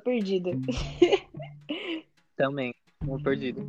tô 0.02 0.04
perdida. 0.04 0.50
Também, 2.36 2.74
um 3.06 3.18
perdido. 3.22 3.68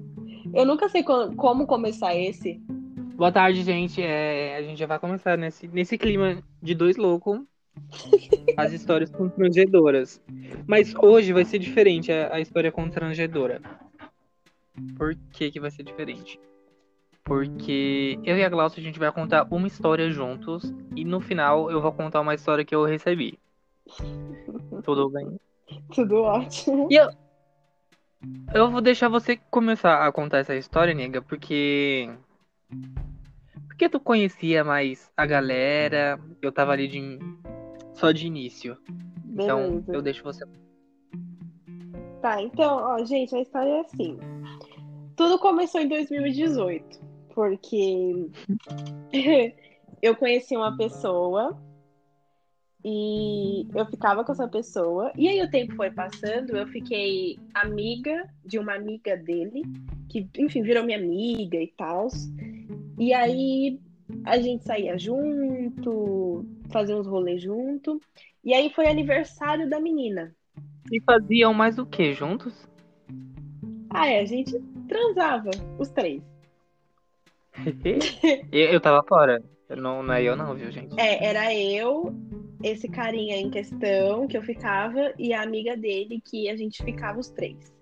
Eu 0.53 0.65
nunca 0.65 0.87
sei 0.89 1.03
co- 1.03 1.33
como 1.35 1.67
começar 1.67 2.15
esse. 2.15 2.59
Boa 3.15 3.31
tarde, 3.31 3.63
gente. 3.63 4.01
É, 4.01 4.55
a 4.57 4.61
gente 4.63 4.79
já 4.79 4.85
vai 4.87 4.97
começar 4.99 5.37
nesse, 5.37 5.67
nesse 5.67 5.97
clima 5.97 6.41
de 6.61 6.73
dois 6.73 6.97
loucos. 6.97 7.41
As 8.57 8.71
histórias 8.71 9.09
constrangedoras. 9.11 10.21
Mas 10.67 10.93
hoje 10.95 11.31
vai 11.33 11.45
ser 11.45 11.59
diferente 11.59 12.11
a, 12.11 12.35
a 12.35 12.39
história 12.39 12.71
constrangedora. 12.71 13.61
Por 14.97 15.15
que, 15.31 15.51
que 15.51 15.59
vai 15.59 15.71
ser 15.71 15.83
diferente? 15.83 16.39
Porque 17.23 18.19
eu 18.23 18.37
e 18.37 18.43
a 18.43 18.49
Glaucia 18.49 18.81
a 18.81 18.83
gente 18.83 18.99
vai 18.99 19.11
contar 19.11 19.47
uma 19.51 19.67
história 19.67 20.09
juntos. 20.09 20.73
E 20.95 21.05
no 21.05 21.21
final 21.21 21.69
eu 21.71 21.81
vou 21.81 21.91
contar 21.91 22.21
uma 22.21 22.33
história 22.33 22.65
que 22.65 22.73
eu 22.75 22.83
recebi. 22.83 23.37
Tudo 24.83 25.09
bem? 25.09 25.39
Tudo 25.93 26.21
ótimo. 26.23 26.87
E 26.89 26.95
eu, 26.95 27.09
eu 28.53 28.71
vou 28.71 28.81
deixar 28.81 29.09
você 29.09 29.37
começar 29.49 30.05
a 30.05 30.11
contar 30.11 30.39
essa 30.39 30.55
história, 30.55 30.93
nega, 30.93 31.21
porque. 31.21 32.09
Porque 33.67 33.89
tu 33.89 33.99
conhecia 33.99 34.63
mais 34.63 35.11
a 35.17 35.25
galera, 35.25 36.19
eu 36.41 36.51
tava 36.51 36.71
ali 36.71 36.87
de. 36.87 37.19
só 37.93 38.11
de 38.11 38.27
início. 38.27 38.77
Então 39.25 39.69
Beleza. 39.69 39.93
eu 39.93 40.01
deixo 40.01 40.23
você. 40.23 40.45
Tá, 42.21 42.41
então, 42.41 42.77
ó, 42.77 43.03
gente, 43.03 43.35
a 43.35 43.41
história 43.41 43.69
é 43.69 43.79
assim. 43.79 44.19
Tudo 45.15 45.39
começou 45.39 45.81
em 45.81 45.87
2018, 45.87 46.99
porque 47.33 48.29
eu 50.01 50.15
conheci 50.15 50.55
uma 50.55 50.77
pessoa 50.77 51.59
e 52.83 53.67
eu 53.73 53.85
ficava 53.85 54.23
com 54.23 54.31
essa 54.31 54.47
pessoa. 54.47 55.11
E 55.15 55.27
aí 55.27 55.41
o 55.41 55.49
tempo 55.49 55.75
foi 55.75 55.91
passando, 55.91 56.57
eu 56.57 56.67
fiquei 56.67 57.37
amiga 57.53 58.27
de 58.43 58.57
uma 58.57 58.73
amiga 58.73 59.15
dele, 59.15 59.63
que, 60.09 60.27
enfim, 60.37 60.63
virou 60.63 60.83
minha 60.83 60.97
amiga 60.97 61.57
e 61.57 61.71
tal. 61.77 62.07
E 62.97 63.13
aí 63.13 63.79
a 64.25 64.39
gente 64.39 64.63
saía 64.63 64.97
junto, 64.97 66.45
fazia 66.71 66.97
uns 66.97 67.07
rolês 67.07 67.41
junto. 67.41 68.01
E 68.43 68.53
aí 68.53 68.71
foi 68.71 68.87
aniversário 68.87 69.69
da 69.69 69.79
menina. 69.79 70.35
E 70.91 70.99
faziam 71.01 71.53
mais 71.53 71.77
o 71.77 71.85
que 71.85 72.13
juntos? 72.13 72.67
Ah, 73.89 74.07
é, 74.07 74.21
a 74.21 74.25
gente 74.25 74.59
transava, 74.87 75.51
os 75.77 75.89
três. 75.89 76.23
eu, 78.51 78.69
eu 78.69 78.81
tava 78.81 79.03
fora. 79.07 79.41
Não, 79.75 80.03
não 80.03 80.13
é 80.13 80.23
eu 80.23 80.35
não, 80.35 80.55
viu, 80.55 80.71
gente? 80.71 80.99
É, 80.99 81.25
era 81.25 81.53
eu, 81.53 82.13
esse 82.63 82.87
carinha 82.87 83.37
em 83.37 83.49
questão 83.49 84.27
que 84.27 84.37
eu 84.37 84.41
ficava 84.41 85.13
e 85.17 85.33
a 85.33 85.41
amiga 85.41 85.75
dele 85.75 86.21
que 86.23 86.49
a 86.49 86.55
gente 86.55 86.83
ficava 86.83 87.19
os 87.19 87.29
três. 87.29 87.73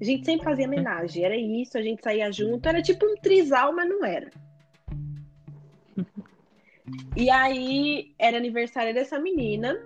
A 0.00 0.04
gente 0.04 0.24
sempre 0.24 0.44
fazia 0.44 0.66
homenagem, 0.66 1.24
era 1.24 1.36
isso, 1.36 1.78
a 1.78 1.82
gente 1.82 2.02
saía 2.02 2.30
junto, 2.30 2.68
era 2.68 2.82
tipo 2.82 3.06
um 3.06 3.14
trisal, 3.16 3.72
mas 3.72 3.88
não 3.88 4.04
era. 4.04 4.30
E 7.16 7.30
aí 7.30 8.12
era 8.18 8.36
aniversário 8.36 8.92
dessa 8.92 9.18
menina 9.18 9.76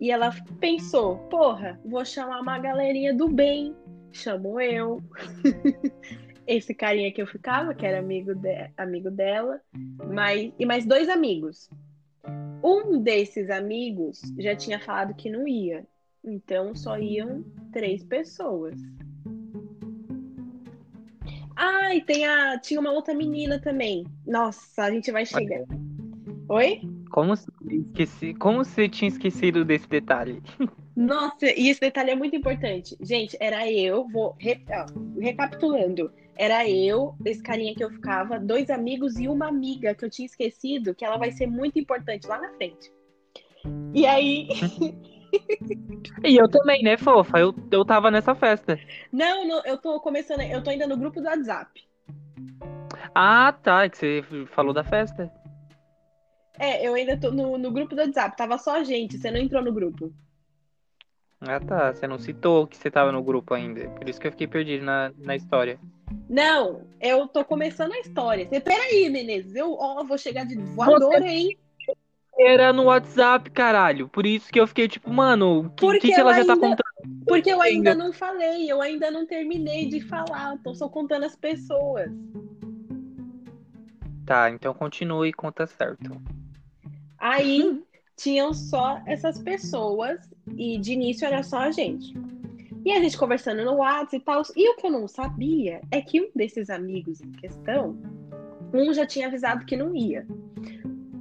e 0.00 0.10
ela 0.10 0.34
pensou, 0.60 1.18
porra, 1.28 1.80
vou 1.84 2.04
chamar 2.04 2.40
uma 2.40 2.58
galerinha 2.58 3.14
do 3.14 3.28
bem. 3.28 3.74
Chamou 4.10 4.60
eu. 4.60 5.02
Esse 6.48 6.72
carinha 6.72 7.12
que 7.12 7.20
eu 7.20 7.26
ficava, 7.26 7.74
que 7.74 7.84
era 7.84 7.98
amigo, 7.98 8.34
de- 8.34 8.70
amigo 8.74 9.10
dela, 9.10 9.60
mas, 10.10 10.50
e 10.58 10.64
mais 10.64 10.86
dois 10.86 11.06
amigos. 11.10 11.68
Um 12.64 13.00
desses 13.02 13.50
amigos 13.50 14.22
já 14.38 14.56
tinha 14.56 14.80
falado 14.80 15.14
que 15.14 15.28
não 15.28 15.46
ia. 15.46 15.86
Então 16.24 16.74
só 16.74 16.98
iam 16.98 17.44
três 17.70 18.02
pessoas. 18.02 18.74
Ah, 21.54 21.94
e 21.94 22.00
tem 22.00 22.24
a, 22.26 22.58
tinha 22.58 22.80
uma 22.80 22.92
outra 22.92 23.12
menina 23.12 23.58
também. 23.60 24.06
Nossa, 24.26 24.84
a 24.84 24.90
gente 24.90 25.12
vai 25.12 25.26
chegar. 25.26 25.64
Oi? 26.48 26.80
Como 27.10 27.36
se, 27.36 27.46
esqueci, 27.70 28.32
como 28.34 28.64
você 28.64 28.88
tinha 28.88 29.08
esquecido 29.08 29.64
desse 29.66 29.88
detalhe? 29.88 30.42
Nossa, 30.96 31.46
e 31.46 31.68
esse 31.68 31.80
detalhe 31.80 32.10
é 32.10 32.16
muito 32.16 32.34
importante. 32.34 32.96
Gente, 33.00 33.36
era 33.38 33.70
eu, 33.70 34.08
vou 34.08 34.34
re- 34.38 34.64
ó, 34.70 34.86
recapitulando. 35.20 36.10
Era 36.38 36.68
eu, 36.68 37.16
esse 37.24 37.42
carinha 37.42 37.74
que 37.74 37.82
eu 37.82 37.90
ficava, 37.90 38.38
dois 38.38 38.70
amigos 38.70 39.18
e 39.18 39.26
uma 39.26 39.48
amiga 39.48 39.94
que 39.94 40.04
eu 40.04 40.10
tinha 40.10 40.26
esquecido, 40.26 40.94
que 40.94 41.04
ela 41.04 41.18
vai 41.18 41.32
ser 41.32 41.48
muito 41.48 41.78
importante 41.78 42.28
lá 42.28 42.40
na 42.40 42.52
frente. 42.54 42.92
E 43.92 44.06
aí, 44.06 44.48
E 46.24 46.36
eu 46.36 46.48
também, 46.48 46.82
né, 46.82 46.96
fofa? 46.96 47.38
Eu, 47.38 47.54
eu 47.70 47.84
tava 47.84 48.10
nessa 48.10 48.34
festa. 48.34 48.78
não, 49.12 49.46
não, 49.46 49.62
eu 49.64 49.76
tô 49.78 50.00
começando, 50.00 50.40
eu 50.40 50.62
tô 50.62 50.70
ainda 50.70 50.86
no 50.86 50.96
grupo 50.96 51.20
do 51.20 51.26
WhatsApp. 51.26 51.86
Ah, 53.14 53.52
tá. 53.52 53.84
é 53.84 53.88
Que 53.88 53.96
você 53.96 54.46
falou 54.46 54.72
da 54.72 54.84
festa. 54.84 55.30
É, 56.58 56.86
eu 56.86 56.94
ainda 56.94 57.16
tô 57.18 57.30
no, 57.30 57.56
no 57.56 57.70
grupo 57.70 57.94
do 57.94 58.00
WhatsApp, 58.00 58.36
tava 58.36 58.58
só 58.58 58.76
a 58.76 58.84
gente, 58.84 59.16
você 59.18 59.30
não 59.30 59.38
entrou 59.38 59.62
no 59.62 59.72
grupo. 59.72 60.12
Ah, 61.40 61.60
tá. 61.60 61.92
Você 61.92 62.06
não 62.06 62.18
citou 62.18 62.66
que 62.66 62.76
você 62.76 62.90
tava 62.90 63.12
no 63.12 63.22
grupo 63.22 63.54
ainda. 63.54 63.88
Por 63.90 64.08
isso 64.08 64.20
que 64.20 64.26
eu 64.26 64.32
fiquei 64.32 64.48
perdido 64.48 64.84
na, 64.84 65.12
na 65.18 65.36
história. 65.36 65.78
Não, 66.28 66.82
eu 67.00 67.26
tô 67.26 67.44
começando 67.44 67.92
a 67.92 68.00
história. 68.00 68.46
Você, 68.46 68.60
peraí, 68.60 69.08
Menezes, 69.08 69.54
eu 69.54 69.72
ó, 69.74 70.04
vou 70.04 70.18
chegar 70.18 70.44
de 70.44 70.56
voadora, 70.56 71.26
hein? 71.26 71.56
Era 72.38 72.72
no 72.72 72.84
WhatsApp, 72.84 73.50
caralho. 73.50 74.08
Por 74.08 74.24
isso 74.24 74.50
que 74.52 74.60
eu 74.60 74.66
fiquei 74.66 74.86
tipo, 74.86 75.10
mano, 75.10 75.66
o 75.66 75.70
que, 75.70 75.98
que, 75.98 76.12
ela 76.12 76.34
já 76.34 76.44
tá 76.44 76.56
contando? 76.56 76.84
Porque 77.26 77.50
eu 77.50 77.60
ainda 77.60 77.94
não 77.94 78.12
falei, 78.12 78.70
eu 78.70 78.80
ainda 78.80 79.10
não 79.10 79.26
terminei 79.26 79.88
de 79.88 80.00
falar, 80.00 80.56
tô 80.62 80.72
só 80.72 80.88
contando 80.88 81.24
as 81.24 81.34
pessoas. 81.34 82.08
Tá, 84.24 84.50
então 84.50 84.72
continue 84.72 85.30
e 85.30 85.32
conta 85.32 85.66
certo. 85.66 86.20
Aí 87.18 87.82
tinham 88.16 88.54
só 88.54 89.02
essas 89.06 89.40
pessoas 89.42 90.20
e 90.56 90.78
de 90.78 90.92
início 90.92 91.26
era 91.26 91.42
só 91.42 91.58
a 91.58 91.70
gente. 91.70 92.14
E 92.88 92.92
a 92.92 93.02
gente 93.02 93.18
conversando 93.18 93.66
no 93.66 93.74
WhatsApp 93.74 94.16
e 94.16 94.20
tal. 94.20 94.42
E 94.56 94.70
o 94.70 94.76
que 94.76 94.86
eu 94.86 94.90
não 94.90 95.06
sabia 95.06 95.82
é 95.90 96.00
que 96.00 96.22
um 96.22 96.30
desses 96.34 96.70
amigos 96.70 97.20
em 97.20 97.30
questão, 97.32 98.00
um 98.72 98.94
já 98.94 99.04
tinha 99.04 99.26
avisado 99.26 99.66
que 99.66 99.76
não 99.76 99.94
ia. 99.94 100.26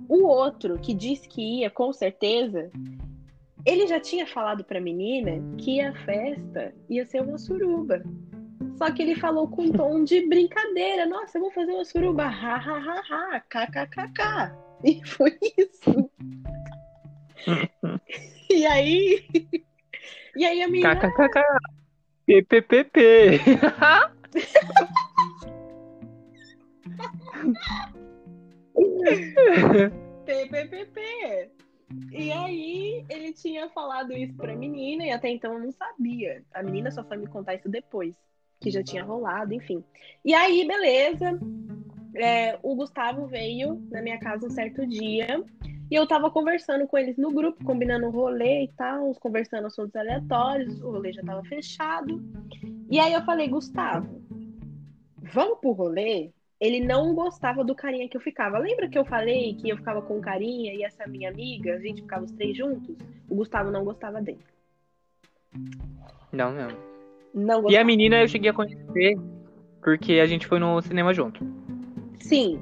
O 0.07 0.25
outro, 0.25 0.79
que 0.79 0.93
disse 0.93 1.27
que 1.27 1.59
ia 1.59 1.69
com 1.69 1.91
certeza, 1.91 2.71
ele 3.65 3.85
já 3.85 3.99
tinha 3.99 4.25
falado 4.25 4.63
pra 4.63 4.79
menina 4.79 5.43
que 5.57 5.81
a 5.81 5.93
festa 6.05 6.73
ia 6.89 7.05
ser 7.05 7.21
uma 7.21 7.37
suruba. 7.37 8.01
Só 8.77 8.89
que 8.89 9.01
ele 9.01 9.15
falou 9.15 9.49
com 9.49 9.63
um 9.63 9.71
tom 9.73 10.05
de 10.05 10.25
brincadeira. 10.25 11.05
Nossa, 11.05 11.37
eu 11.37 11.41
vou 11.41 11.51
fazer 11.51 11.73
uma 11.73 11.83
suruba. 11.83 12.23
Ha, 12.23 12.55
ha, 12.55 12.77
ha, 12.77 13.03
ha. 13.09 13.41
KKKK. 13.41 14.55
E 14.85 15.05
foi 15.05 15.37
isso. 15.57 16.09
e 18.49 18.65
aí. 18.65 19.66
E 20.37 20.45
aí 20.45 20.61
a 20.61 20.67
menina. 20.67 20.95
KKKK. 20.95 21.41
PPPP. 22.27 23.39
PPPP. 30.25 31.49
E 32.11 32.31
aí 32.31 33.03
ele 33.09 33.33
tinha 33.33 33.67
falado 33.69 34.13
isso 34.13 34.35
pra 34.35 34.55
menina 34.55 35.05
e 35.05 35.09
até 35.09 35.29
então 35.29 35.53
eu 35.53 35.59
não 35.59 35.71
sabia. 35.71 36.43
A 36.53 36.61
menina 36.61 36.91
só 36.91 37.03
foi 37.03 37.17
me 37.17 37.25
contar 37.25 37.55
isso 37.55 37.67
depois, 37.67 38.15
que 38.61 38.69
já 38.69 38.83
tinha 38.83 39.03
rolado, 39.03 39.55
enfim. 39.55 39.83
E 40.23 40.35
aí, 40.35 40.67
beleza. 40.67 41.39
É, 42.13 42.59
o 42.61 42.75
Gustavo 42.75 43.25
veio 43.25 43.81
na 43.89 44.03
minha 44.03 44.19
casa 44.19 44.45
um 44.45 44.51
certo 44.51 44.85
dia 44.85 45.43
e 45.89 45.95
eu 45.95 46.07
tava 46.07 46.29
conversando 46.29 46.87
com 46.87 46.97
eles 46.97 47.17
no 47.17 47.31
grupo, 47.31 47.63
combinando 47.63 48.07
o 48.07 48.11
rolê 48.11 48.63
e 48.63 48.67
tal, 48.69 49.13
conversando 49.15 49.67
assuntos 49.67 49.95
aleatórios, 49.95 50.81
o 50.81 50.91
rolê 50.91 51.13
já 51.13 51.23
tava 51.23 51.43
fechado. 51.45 52.21
E 52.89 52.99
aí 52.99 53.13
eu 53.13 53.21
falei, 53.23 53.47
Gustavo, 53.47 54.21
vamos 55.21 55.59
pro 55.59 55.71
rolê? 55.71 56.31
Ele 56.59 56.79
não 56.79 57.13
gostava 57.13 57.63
do 57.63 57.75
carinha 57.75 58.09
que 58.09 58.17
eu 58.17 58.21
ficava. 58.21 58.57
Lembra 58.57 58.89
que 58.89 58.97
eu 58.97 59.05
falei 59.05 59.53
que 59.53 59.69
eu 59.69 59.77
ficava 59.77 60.01
com 60.01 60.17
o 60.17 60.21
carinha 60.21 60.73
e 60.73 60.83
essa 60.83 61.05
minha 61.07 61.29
amiga, 61.29 61.75
a 61.75 61.79
gente 61.79 62.01
ficava 62.01 62.25
os 62.25 62.31
três 62.31 62.57
juntos? 62.57 62.95
O 63.29 63.35
Gustavo 63.35 63.69
não 63.71 63.83
gostava 63.85 64.19
dele. 64.21 64.39
Não, 66.31 66.51
não. 66.51 66.69
Não 67.33 67.59
E 67.59 67.61
gostava. 67.61 67.81
a 67.81 67.85
menina 67.85 68.21
eu 68.21 68.27
cheguei 68.27 68.49
a 68.49 68.53
conhecer 68.53 69.17
porque 69.81 70.13
a 70.13 70.25
gente 70.25 70.47
foi 70.47 70.59
no 70.59 70.81
cinema 70.81 71.13
junto. 71.13 71.45
Sim. 72.19 72.59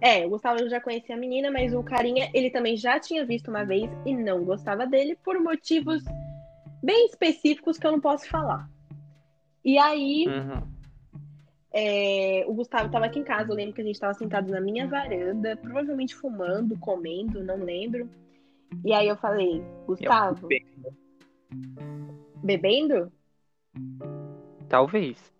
É, 0.00 0.24
o 0.24 0.30
Gustavo 0.30 0.60
eu 0.60 0.70
já 0.70 0.80
conhecia 0.80 1.14
a 1.14 1.18
menina, 1.18 1.50
mas 1.50 1.74
o 1.74 1.82
carinha 1.82 2.30
ele 2.32 2.50
também 2.50 2.76
já 2.76 3.00
tinha 3.00 3.24
visto 3.24 3.48
uma 3.48 3.64
vez 3.64 3.90
e 4.06 4.14
não 4.14 4.44
gostava 4.44 4.86
dele 4.86 5.16
por 5.24 5.40
motivos 5.40 6.04
bem 6.82 7.06
específicos 7.06 7.78
que 7.78 7.86
eu 7.86 7.92
não 7.92 8.00
posso 8.00 8.28
falar. 8.28 8.68
E 9.64 9.76
aí, 9.76 10.26
Uhum. 10.28 10.68
é, 11.72 12.44
o 12.46 12.54
Gustavo 12.54 12.86
estava 12.86 13.06
aqui 13.06 13.18
em 13.18 13.24
casa. 13.24 13.50
Eu 13.50 13.56
lembro 13.56 13.74
que 13.74 13.80
a 13.80 13.84
gente 13.84 13.94
estava 13.94 14.14
sentado 14.14 14.50
na 14.50 14.60
minha 14.60 14.86
varanda, 14.86 15.56
provavelmente 15.56 16.14
fumando, 16.14 16.78
comendo, 16.78 17.42
não 17.42 17.56
lembro. 17.56 18.08
E 18.84 18.92
aí 18.92 19.08
eu 19.08 19.16
falei, 19.16 19.62
Gustavo, 19.86 20.48
Bebendo? 22.42 23.12
Talvez. 24.68 25.32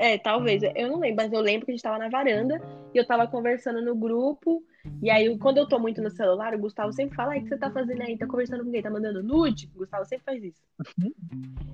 É, 0.00 0.16
talvez. 0.16 0.62
Eu 0.76 0.88
não 0.88 1.00
lembro, 1.00 1.16
mas 1.16 1.32
eu 1.32 1.40
lembro 1.40 1.66
que 1.66 1.72
a 1.72 1.74
gente 1.74 1.82
tava 1.82 1.98
na 1.98 2.08
varanda 2.08 2.60
e 2.94 2.98
eu 2.98 3.04
tava 3.06 3.26
conversando 3.26 3.82
no 3.82 3.96
grupo. 3.96 4.62
E 5.02 5.10
aí, 5.10 5.36
quando 5.38 5.58
eu 5.58 5.66
tô 5.68 5.78
muito 5.78 6.00
no 6.00 6.08
celular, 6.08 6.54
o 6.54 6.58
Gustavo 6.58 6.92
sempre 6.92 7.16
fala: 7.16 7.32
Ai, 7.32 7.40
o 7.40 7.42
que 7.42 7.48
você 7.48 7.58
tá 7.58 7.70
fazendo 7.70 8.00
aí? 8.02 8.16
Tá 8.16 8.26
conversando 8.26 8.64
com 8.64 8.70
quem? 8.70 8.80
Tá 8.80 8.90
mandando 8.90 9.22
nude? 9.22 9.68
O 9.74 9.78
Gustavo 9.78 10.04
sempre 10.04 10.24
faz 10.24 10.42
isso. 10.44 10.62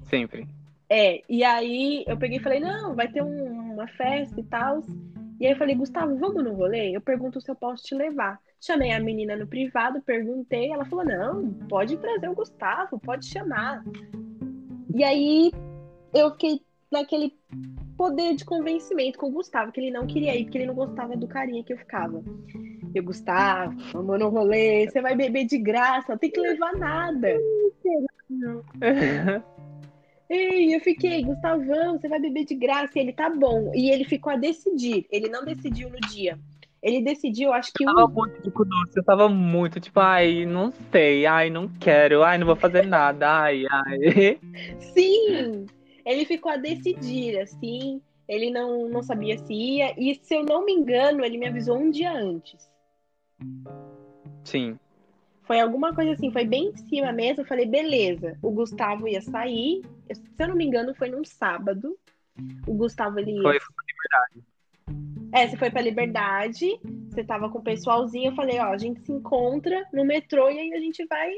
Sempre. 0.04 0.46
É, 0.88 1.22
e 1.28 1.44
aí 1.44 2.02
eu 2.06 2.16
peguei 2.16 2.38
e 2.38 2.42
falei: 2.42 2.60
Não, 2.60 2.94
vai 2.94 3.08
ter 3.08 3.22
um- 3.22 3.74
uma 3.74 3.86
festa 3.88 4.40
e 4.40 4.44
tal. 4.44 4.80
E 5.38 5.46
aí 5.46 5.52
eu 5.52 5.58
falei: 5.58 5.74
Gustavo, 5.74 6.16
vamos 6.16 6.42
no 6.42 6.54
rolê? 6.54 6.96
Eu 6.96 7.00
pergunto 7.02 7.40
se 7.42 7.50
eu 7.50 7.54
posso 7.54 7.82
te 7.84 7.94
levar. 7.94 8.40
Chamei 8.58 8.92
a 8.92 9.00
menina 9.00 9.36
no 9.36 9.46
privado, 9.46 10.00
perguntei. 10.00 10.72
Ela 10.72 10.86
falou: 10.86 11.04
Não, 11.04 11.52
pode 11.68 11.98
trazer 11.98 12.28
o 12.30 12.34
Gustavo, 12.34 12.98
pode 12.98 13.26
chamar. 13.26 13.84
E 14.94 15.04
aí 15.04 15.52
eu 16.14 16.30
fiquei 16.32 16.60
naquele 16.90 17.34
poder 17.96 18.34
de 18.34 18.44
convencimento 18.44 19.18
com 19.18 19.26
o 19.28 19.32
Gustavo, 19.32 19.72
que 19.72 19.80
ele 19.80 19.90
não 19.90 20.06
queria 20.06 20.36
ir, 20.36 20.44
porque 20.44 20.58
ele 20.58 20.66
não 20.66 20.74
gostava 20.74 21.16
do 21.16 21.26
carinha 21.26 21.64
que 21.64 21.72
eu 21.72 21.78
ficava. 21.78 22.22
Eu, 22.94 23.02
Gustavo, 23.02 23.76
vamos 23.92 24.18
no 24.18 24.28
rolê, 24.28 24.88
você 24.88 25.00
vai 25.00 25.16
beber 25.16 25.44
de 25.46 25.58
graça, 25.58 26.12
não 26.12 26.18
tem 26.18 26.30
que 26.30 26.40
levar 26.40 26.72
nada. 26.76 27.36
E 30.30 30.74
eu 30.74 30.80
fiquei, 30.80 31.22
Gustavão, 31.22 31.98
você 31.98 32.08
vai 32.08 32.18
beber 32.18 32.44
de 32.46 32.54
graça. 32.54 32.98
E 32.98 33.00
ele, 33.02 33.12
tá 33.12 33.28
bom. 33.28 33.70
E 33.74 33.90
ele 33.90 34.04
ficou 34.04 34.32
a 34.32 34.36
decidir. 34.36 35.06
Ele 35.10 35.28
não 35.28 35.44
decidiu 35.44 35.90
no 35.90 36.00
dia. 36.00 36.38
Ele 36.82 37.02
decidiu, 37.02 37.52
acho 37.52 37.72
que 37.72 37.84
Eu 37.84 37.94
tava 37.94 38.06
um. 38.06 38.14
muito 38.14 38.42
de 38.42 38.50
cu 38.50 38.64
doce, 38.64 38.96
eu 38.96 39.04
tava 39.04 39.28
muito, 39.28 39.80
tipo, 39.80 40.00
ai, 40.00 40.44
não 40.44 40.70
sei, 40.92 41.24
ai, 41.24 41.48
não 41.48 41.66
quero, 41.66 42.22
ai, 42.22 42.36
não 42.36 42.46
vou 42.46 42.56
fazer 42.56 42.84
nada, 42.86 43.26
ai, 43.26 43.64
ai. 43.70 44.38
Sim! 44.78 45.64
Ele 46.04 46.24
ficou 46.24 46.52
a 46.52 46.56
decidir, 46.56 47.38
assim. 47.38 48.00
Ele 48.28 48.50
não, 48.50 48.88
não 48.88 49.02
sabia 49.02 49.38
se 49.38 49.52
ia. 49.52 49.94
E 49.98 50.14
se 50.14 50.34
eu 50.34 50.44
não 50.44 50.64
me 50.64 50.72
engano, 50.72 51.24
ele 51.24 51.38
me 51.38 51.46
avisou 51.46 51.78
um 51.78 51.90
dia 51.90 52.12
antes. 52.12 52.70
Sim. 54.44 54.78
Foi 55.42 55.60
alguma 55.60 55.94
coisa 55.94 56.12
assim, 56.12 56.30
foi 56.30 56.44
bem 56.44 56.68
em 56.68 56.76
cima 56.76 57.12
mesmo. 57.12 57.42
Eu 57.42 57.46
falei, 57.46 57.66
beleza. 57.66 58.38
O 58.42 58.50
Gustavo 58.50 59.06
ia 59.06 59.20
sair. 59.20 59.82
Se 60.10 60.22
eu 60.38 60.48
não 60.48 60.56
me 60.56 60.64
engano, 60.64 60.94
foi 60.94 61.08
num 61.08 61.24
sábado. 61.24 61.96
O 62.66 62.74
Gustavo 62.74 63.18
ele 63.18 63.32
ia 63.32 63.42
Foi, 63.42 63.58
É, 65.32 65.48
você 65.48 65.56
foi 65.56 65.70
pra 65.70 65.82
Liberdade, 65.82 66.78
você 67.08 67.24
tava 67.24 67.50
com 67.50 67.58
o 67.58 67.62
pessoalzinho, 67.62 68.30
eu 68.30 68.34
falei, 68.36 68.58
ó, 68.58 68.66
a 68.66 68.78
gente 68.78 69.00
se 69.00 69.12
encontra 69.12 69.84
no 69.92 70.04
metrô 70.04 70.48
e 70.48 70.58
aí 70.58 70.72
a 70.72 70.78
gente 70.78 71.04
vai, 71.06 71.32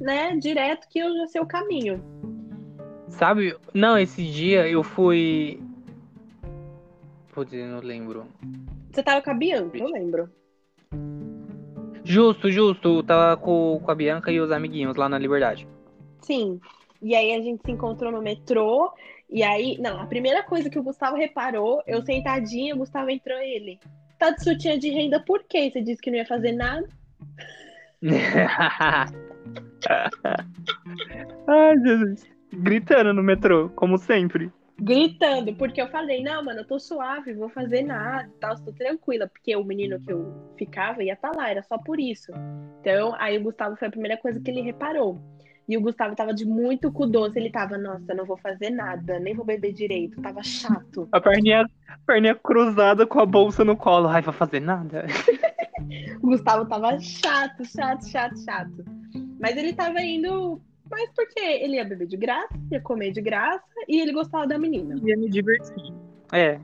né, 0.00 0.36
direto 0.36 0.88
que 0.88 0.98
eu 0.98 1.14
já 1.14 1.26
sei 1.26 1.40
o 1.40 1.46
caminho. 1.46 2.02
Sabe? 3.14 3.56
Não, 3.72 3.96
esse 3.96 4.24
dia 4.24 4.68
eu 4.68 4.82
fui. 4.82 5.60
Putz, 7.32 7.52
eu 7.52 7.66
não 7.66 7.80
lembro. 7.80 8.26
Você 8.92 9.02
tava 9.02 9.22
com 9.22 9.30
a 9.30 9.34
Bianca, 9.34 9.78
eu 9.78 9.88
lembro. 9.88 10.28
Justo, 12.04 12.50
justo. 12.50 12.98
Eu 12.98 13.02
tava 13.02 13.36
com, 13.36 13.80
com 13.82 13.90
a 13.90 13.94
Bianca 13.94 14.32
e 14.32 14.40
os 14.40 14.50
amiguinhos 14.50 14.96
lá 14.96 15.08
na 15.08 15.18
Liberdade. 15.18 15.66
Sim. 16.22 16.60
E 17.00 17.14
aí 17.14 17.34
a 17.34 17.40
gente 17.40 17.62
se 17.64 17.70
encontrou 17.70 18.10
no 18.10 18.22
metrô, 18.22 18.92
e 19.28 19.42
aí, 19.42 19.78
não, 19.78 20.00
a 20.00 20.06
primeira 20.06 20.42
coisa 20.42 20.70
que 20.70 20.78
o 20.78 20.82
Gustavo 20.82 21.16
reparou, 21.16 21.82
eu 21.86 22.02
sentadinha, 22.02 22.74
o 22.74 22.78
Gustavo 22.78 23.10
entrou 23.10 23.38
ele. 23.38 23.78
Tá 24.18 24.30
de 24.30 24.42
sutiã 24.42 24.78
de 24.78 24.88
renda 24.90 25.20
por 25.20 25.44
quê? 25.44 25.70
Você 25.70 25.82
disse 25.82 26.00
que 26.00 26.10
não 26.10 26.18
ia 26.18 26.26
fazer 26.26 26.52
nada? 26.52 26.88
Ai, 31.46 31.78
Jesus. 31.80 32.33
Gritando 32.56 33.12
no 33.12 33.22
metrô, 33.22 33.68
como 33.70 33.98
sempre. 33.98 34.50
Gritando, 34.78 35.54
porque 35.54 35.80
eu 35.80 35.88
falei, 35.88 36.22
não, 36.22 36.44
mano, 36.44 36.60
eu 36.60 36.66
tô 36.66 36.80
suave, 36.80 37.32
vou 37.32 37.48
fazer 37.48 37.82
nada 37.82 38.28
e 38.28 38.40
tal, 38.40 38.56
tô 38.56 38.72
tranquila, 38.72 39.28
porque 39.28 39.54
o 39.54 39.64
menino 39.64 40.00
que 40.00 40.12
eu 40.12 40.34
ficava 40.58 41.02
ia 41.02 41.12
estar 41.12 41.30
lá, 41.34 41.48
era 41.48 41.62
só 41.62 41.78
por 41.78 42.00
isso. 42.00 42.32
Então, 42.80 43.14
aí 43.18 43.38
o 43.38 43.42
Gustavo 43.42 43.76
foi 43.76 43.86
a 43.88 43.90
primeira 43.90 44.16
coisa 44.16 44.40
que 44.40 44.50
ele 44.50 44.62
reparou. 44.62 45.20
E 45.66 45.76
o 45.78 45.80
Gustavo 45.80 46.14
tava 46.14 46.34
de 46.34 46.44
muito 46.44 46.92
cu 46.92 47.06
doce, 47.06 47.38
ele 47.38 47.50
tava, 47.50 47.78
nossa, 47.78 48.12
não 48.14 48.26
vou 48.26 48.36
fazer 48.36 48.68
nada, 48.68 49.18
nem 49.18 49.34
vou 49.34 49.46
beber 49.46 49.72
direito, 49.72 50.20
tava 50.20 50.42
chato. 50.42 51.08
A 51.10 51.20
perninha, 51.20 51.62
a 51.88 51.98
perninha 52.04 52.34
cruzada 52.34 53.06
com 53.06 53.20
a 53.20 53.24
bolsa 53.24 53.64
no 53.64 53.76
colo. 53.76 54.08
Ai, 54.08 54.20
vou 54.22 54.34
fazer 54.34 54.60
nada. 54.60 55.06
O 56.22 56.28
Gustavo 56.28 56.66
tava 56.66 56.98
chato, 56.98 57.64
chato, 57.64 58.08
chato, 58.08 58.38
chato. 58.38 58.84
Mas 59.38 59.56
ele 59.56 59.74
tava 59.74 60.00
indo, 60.00 60.60
mas 60.94 61.10
porque 61.14 61.40
ele 61.40 61.74
ia 61.76 61.84
beber 61.84 62.06
de 62.06 62.16
graça, 62.16 62.54
ia 62.70 62.80
comer 62.80 63.10
de 63.10 63.20
graça, 63.20 63.64
e 63.88 64.00
ele 64.00 64.12
gostava 64.12 64.46
da 64.46 64.56
menina. 64.56 64.94
Ia 65.02 65.16
me 65.16 65.28
divertir. 65.28 65.92
É. 66.32 66.58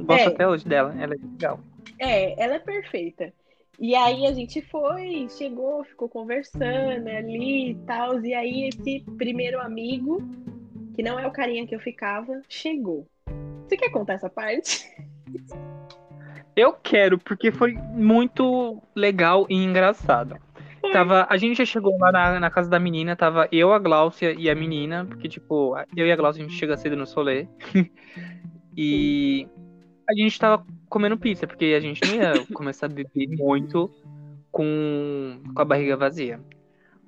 Gosto 0.00 0.22
É. 0.22 0.26
até 0.26 0.48
hoje 0.48 0.66
dela. 0.66 0.94
Ela 0.98 1.14
é 1.14 1.18
legal. 1.18 1.60
É, 1.98 2.42
ela 2.42 2.54
é 2.54 2.58
perfeita. 2.58 3.32
E 3.78 3.94
aí 3.94 4.26
a 4.26 4.32
gente 4.32 4.62
foi, 4.62 5.26
chegou, 5.28 5.84
ficou 5.84 6.08
conversando 6.08 7.08
ali 7.08 7.70
e 7.70 7.74
tal. 7.86 8.24
E 8.24 8.32
aí 8.32 8.68
esse 8.68 9.04
primeiro 9.18 9.60
amigo, 9.60 10.22
que 10.94 11.02
não 11.02 11.18
é 11.18 11.26
o 11.26 11.30
carinha 11.30 11.66
que 11.66 11.74
eu 11.74 11.80
ficava, 11.80 12.40
chegou. 12.48 13.06
Você 13.66 13.76
quer 13.76 13.90
contar 13.90 14.14
essa 14.14 14.30
parte? 14.30 14.90
Eu 16.54 16.72
quero, 16.72 17.18
porque 17.18 17.52
foi 17.52 17.74
muito 17.74 18.82
legal 18.94 19.46
e 19.50 19.54
engraçado. 19.54 20.38
Tava, 20.92 21.26
a 21.28 21.36
gente 21.36 21.58
já 21.58 21.64
chegou 21.64 21.96
lá 21.98 22.12
na, 22.12 22.40
na 22.40 22.50
casa 22.50 22.68
da 22.70 22.78
menina, 22.78 23.16
tava 23.16 23.48
eu, 23.52 23.72
a 23.72 23.78
Gláucia 23.78 24.32
e 24.32 24.48
a 24.48 24.54
menina, 24.54 25.04
porque, 25.04 25.28
tipo, 25.28 25.74
eu 25.96 26.06
e 26.06 26.12
a 26.12 26.16
Gláucia 26.16 26.44
a 26.44 26.48
gente 26.48 26.58
chega 26.58 26.76
cedo 26.76 26.96
no 26.96 27.06
solê. 27.06 27.48
e 28.76 29.46
a 30.08 30.14
gente 30.14 30.38
tava 30.38 30.64
comendo 30.88 31.18
pizza, 31.18 31.46
porque 31.46 31.74
a 31.76 31.80
gente 31.80 32.00
não 32.06 32.14
ia 32.14 32.46
começar 32.54 32.86
a 32.86 32.88
beber 32.88 33.28
muito 33.36 33.90
com, 34.50 35.40
com 35.54 35.62
a 35.62 35.64
barriga 35.64 35.96
vazia. 35.96 36.40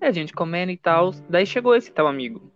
Aí 0.01 0.09
a 0.09 0.13
gente 0.13 0.33
comendo 0.33 0.71
e 0.71 0.77
tal, 0.77 1.13
daí 1.29 1.47
chegou 1.47 1.75
esse 1.75 1.91
tal 1.91 2.07
amigo. 2.07 2.53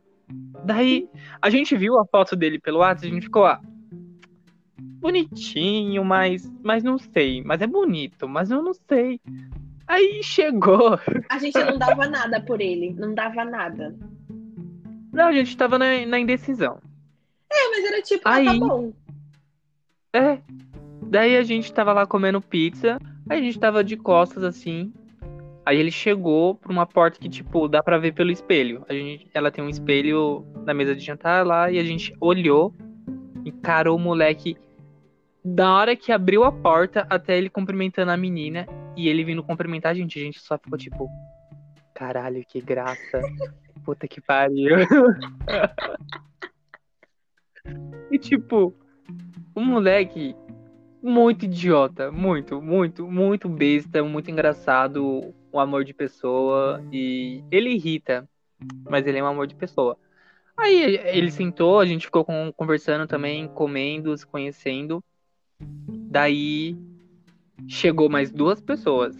Daí 0.64 1.08
a 1.40 1.50
gente 1.50 1.76
viu 1.76 1.98
a 1.98 2.06
foto 2.06 2.36
dele 2.36 2.58
pelo 2.58 2.78
WhatsApp, 2.78 3.08
a 3.08 3.14
gente 3.14 3.24
ficou, 3.24 3.44
ah, 3.44 3.60
bonitinho, 5.02 6.04
mas, 6.04 6.50
mas 6.62 6.82
não 6.82 6.96
sei. 6.96 7.42
Mas 7.42 7.60
é 7.60 7.66
bonito, 7.66 8.28
mas 8.28 8.50
eu 8.50 8.62
não 8.62 8.72
sei. 8.72 9.20
Aí 9.93 10.23
chegou. 10.23 10.99
A 11.29 11.39
gente 11.39 11.62
não 11.62 11.77
dava 11.77 12.09
nada 12.09 12.41
por 12.41 12.63
ele, 12.63 12.94
não 12.94 13.13
dava 13.13 13.44
nada. 13.44 13.94
Não, 15.13 15.27
a 15.27 15.32
gente 15.34 15.55
tava 15.55 15.79
na, 15.79 16.06
na 16.06 16.19
indecisão. 16.19 16.79
É, 17.53 17.69
mas 17.69 17.84
era 17.84 18.01
tipo, 18.01 18.22
ah, 18.25 18.37
Aí- 18.37 18.46
tá 18.46 18.55
bom. 18.55 18.91
É. 20.15 20.39
Daí 21.03 21.37
a 21.37 21.43
gente 21.43 21.70
tava 21.70 21.93
lá 21.93 22.06
comendo 22.06 22.41
pizza. 22.41 22.99
Aí 23.29 23.39
a 23.39 23.43
gente 23.43 23.58
tava 23.58 23.84
de 23.84 23.99
costas 23.99 24.43
assim. 24.43 24.91
Aí 25.67 25.79
ele 25.79 25.91
chegou 25.91 26.55
pra 26.55 26.72
uma 26.72 26.87
porta 26.87 27.19
que, 27.19 27.29
tipo, 27.29 27.69
dá 27.69 27.82
pra 27.82 27.99
ver 27.99 28.15
pelo 28.15 28.31
espelho. 28.31 28.87
A 28.89 28.94
gente, 28.94 29.29
ela 29.34 29.51
tem 29.51 29.63
um 29.63 29.69
espelho 29.69 30.46
na 30.65 30.72
mesa 30.72 30.96
de 30.96 31.05
jantar 31.05 31.46
lá 31.46 31.70
e 31.70 31.79
a 31.79 31.84
gente 31.84 32.17
olhou, 32.19 32.75
encarou 33.44 33.99
o 33.99 34.01
moleque 34.01 34.56
da 35.44 35.72
hora 35.72 35.96
que 35.96 36.13
abriu 36.13 36.44
a 36.44 36.53
porta 36.53 37.06
até 37.11 37.37
ele 37.37 37.51
cumprimentando 37.51 38.11
a 38.13 38.17
menina 38.17 38.67
e 38.96 39.08
ele 39.08 39.25
vindo 39.25 39.43
cumprimentar 39.43 39.93
a 39.93 39.94
gente. 39.94 40.19
A 40.19 40.22
gente 40.22 40.41
só 40.41 40.56
ficou 40.58 40.79
tipo, 40.79 41.08
caralho, 41.94 42.44
que 42.46 42.61
graça. 42.61 43.20
Puta 43.84 44.06
que 44.06 44.20
pariu. 44.20 44.77
e 48.11 48.19
tipo, 48.19 48.72
um 49.56 49.65
moleque 49.65 50.37
muito 51.03 51.46
idiota, 51.46 52.13
muito, 52.13 52.63
muito, 52.63 53.08
muito 53.08 53.49
besta, 53.49 54.05
muito 54.05 54.31
engraçado, 54.31 55.34
um 55.53 55.58
amor 55.58 55.84
de 55.84 55.93
pessoa 55.93 56.81
e 56.93 57.43
ele 57.51 57.70
irrita, 57.70 58.29
mas 58.89 59.05
ele 59.05 59.19
é 59.19 59.22
um 59.22 59.27
amor 59.27 59.49
de 59.49 59.56
pessoa. 59.56 59.99
Aí 60.56 60.81
ele 60.81 61.31
sentou, 61.31 61.81
a 61.81 61.84
gente 61.84 62.06
ficou 62.06 62.25
conversando 62.55 63.06
também, 63.06 63.49
comendo, 63.49 64.17
se 64.17 64.25
conhecendo. 64.25 65.03
Daí 66.12 66.76
chegou 67.66 68.10
mais 68.10 68.31
duas 68.31 68.60
pessoas. 68.60 69.16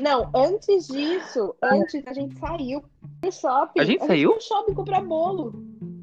Não, 0.00 0.30
antes 0.34 0.86
disso, 0.86 1.54
antes 1.62 2.02
a 2.06 2.14
gente 2.14 2.34
saiu 2.38 2.82
pro 3.20 3.30
shopping. 3.30 3.80
A 3.80 3.84
gente 3.84 4.06
saiu? 4.06 4.30
foi 4.30 4.36
no 4.36 4.42
shopping 4.42 4.74
comprar 4.74 5.02
bolo. 5.02 5.52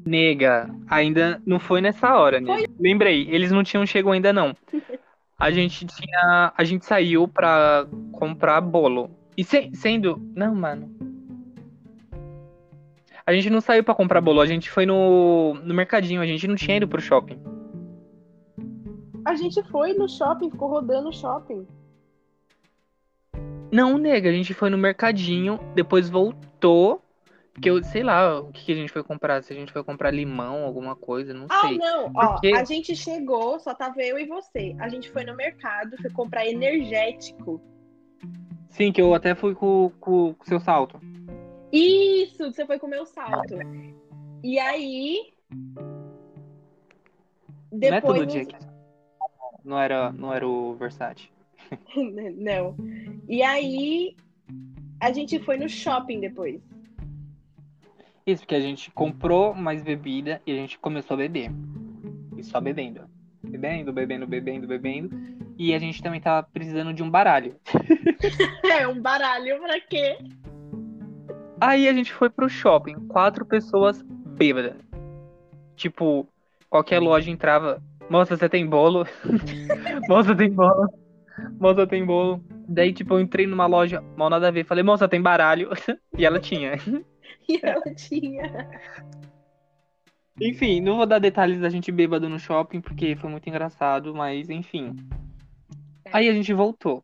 Nega, 0.06 0.70
ainda 0.88 1.42
não 1.44 1.58
foi 1.58 1.80
nessa 1.80 2.14
hora, 2.14 2.40
né? 2.40 2.64
Lembrei, 2.78 3.28
eles 3.30 3.50
não 3.50 3.64
tinham 3.64 3.84
chego 3.84 4.12
ainda 4.12 4.32
não. 4.32 4.54
A 5.38 5.50
gente 5.50 5.84
tinha, 5.86 6.52
a 6.56 6.62
gente 6.62 6.84
saiu 6.84 7.26
pra 7.26 7.84
comprar 8.12 8.60
bolo. 8.60 9.10
E 9.36 9.42
se- 9.42 9.72
sendo, 9.74 10.22
não, 10.36 10.54
mano. 10.54 10.88
A 13.26 13.32
gente 13.32 13.50
não 13.50 13.60
saiu 13.60 13.82
pra 13.82 13.92
comprar 13.92 14.20
bolo, 14.20 14.40
a 14.40 14.46
gente 14.46 14.70
foi 14.70 14.86
no, 14.86 15.54
no 15.54 15.74
mercadinho, 15.74 16.20
a 16.20 16.26
gente 16.26 16.46
não 16.46 16.54
tinha 16.54 16.76
ido 16.76 16.86
pro 16.86 17.00
shopping. 17.00 17.40
A 19.24 19.34
gente 19.34 19.62
foi 19.64 19.92
no 19.94 20.08
shopping, 20.08 20.50
ficou 20.50 20.68
rodando 20.68 21.08
o 21.08 21.12
shopping. 21.12 21.66
Não, 23.70 23.96
nega, 23.96 24.28
a 24.28 24.32
gente 24.32 24.52
foi 24.52 24.68
no 24.68 24.76
mercadinho, 24.76 25.58
depois 25.74 26.10
voltou 26.10 27.00
Porque 27.54 27.68
eu 27.68 27.82
sei 27.84 28.02
lá 28.02 28.40
o 28.40 28.50
que, 28.50 28.64
que 28.64 28.72
a 28.72 28.74
gente 28.74 28.90
foi 28.90 29.02
comprar. 29.04 29.42
Se 29.42 29.52
a 29.52 29.56
gente 29.56 29.70
foi 29.72 29.84
comprar 29.84 30.10
limão, 30.10 30.64
alguma 30.64 30.96
coisa, 30.96 31.34
não 31.34 31.46
Ah, 31.50 31.68
sei. 31.68 31.76
não, 31.76 32.10
ó, 32.14 32.32
Porque- 32.32 32.52
a 32.54 32.64
gente 32.64 32.96
chegou, 32.96 33.60
só 33.60 33.74
tava 33.74 34.00
eu 34.02 34.18
e 34.18 34.24
você. 34.26 34.74
A 34.78 34.88
gente 34.88 35.10
foi 35.10 35.22
no 35.24 35.36
mercado, 35.36 35.96
foi 36.00 36.10
comprar 36.10 36.46
energético. 36.46 37.60
Sim, 38.70 38.90
que 38.90 39.02
eu 39.02 39.12
até 39.12 39.34
fui 39.34 39.54
com 39.54 39.92
com 40.00 40.30
o 40.30 40.36
seu 40.44 40.58
salto. 40.60 40.98
Isso, 41.70 42.50
você 42.50 42.64
foi 42.66 42.78
comer 42.78 43.00
o 43.02 43.06
salto. 43.06 43.54
E 44.42 44.58
aí. 44.58 45.32
não 47.70 47.88
é 47.88 47.90
Depois. 47.90 48.18
todo 48.18 48.26
dia 48.26 48.46
que. 48.46 48.71
Não 49.64 49.78
era, 49.78 50.12
não 50.12 50.32
era 50.32 50.46
o 50.46 50.74
Versace. 50.74 51.28
Não. 52.36 52.76
E 53.28 53.42
aí. 53.42 54.16
A 55.00 55.12
gente 55.12 55.40
foi 55.40 55.56
no 55.56 55.68
shopping 55.68 56.20
depois. 56.20 56.60
Isso, 58.24 58.42
porque 58.42 58.54
a 58.54 58.60
gente 58.60 58.90
comprou 58.92 59.52
mais 59.52 59.82
bebida 59.82 60.40
e 60.46 60.52
a 60.52 60.54
gente 60.54 60.78
começou 60.78 61.14
a 61.14 61.18
beber. 61.18 61.50
E 62.36 62.44
só 62.44 62.60
bebendo. 62.60 63.00
Bebendo, 63.42 63.92
bebendo, 63.92 64.26
bebendo, 64.28 64.68
bebendo. 64.68 65.10
E 65.58 65.74
a 65.74 65.78
gente 65.78 66.00
também 66.00 66.20
tava 66.20 66.46
precisando 66.52 66.94
de 66.94 67.02
um 67.02 67.10
baralho. 67.10 67.56
É, 68.64 68.86
um 68.86 69.00
baralho 69.00 69.60
pra 69.60 69.80
quê? 69.80 70.16
Aí 71.60 71.88
a 71.88 71.92
gente 71.92 72.12
foi 72.12 72.30
pro 72.30 72.48
shopping, 72.48 72.94
quatro 73.08 73.44
pessoas 73.44 74.00
bêbadas. 74.02 74.76
Tipo, 75.76 76.26
qualquer 76.70 77.00
loja 77.00 77.30
entrava. 77.30 77.82
Moça, 78.12 78.36
você 78.36 78.46
tem 78.46 78.66
bolo? 78.66 79.06
moça, 80.06 80.36
tem 80.36 80.50
bolo? 80.52 80.86
Moça, 81.58 81.86
tem 81.86 82.04
bolo? 82.04 82.44
Daí, 82.68 82.92
tipo, 82.92 83.14
eu 83.14 83.20
entrei 83.20 83.46
numa 83.46 83.64
loja, 83.64 84.02
mal 84.18 84.28
nada 84.28 84.48
a 84.48 84.50
ver. 84.50 84.66
Falei, 84.66 84.84
moça, 84.84 85.08
tem 85.08 85.22
baralho? 85.22 85.70
e 86.18 86.26
ela 86.26 86.38
tinha. 86.38 86.72
E 87.48 87.58
ela 87.60 87.82
tinha. 87.96 88.70
Enfim, 90.40 90.80
não 90.80 90.96
vou 90.96 91.06
dar 91.06 91.18
detalhes 91.18 91.58
da 91.58 91.68
gente 91.68 91.90
bêbado 91.90 92.28
no 92.28 92.38
shopping, 92.38 92.80
porque 92.80 93.16
foi 93.16 93.28
muito 93.28 93.48
engraçado, 93.48 94.14
mas 94.14 94.48
enfim. 94.48 94.94
Aí 96.12 96.28
a 96.28 96.32
gente 96.32 96.52
voltou. 96.52 97.02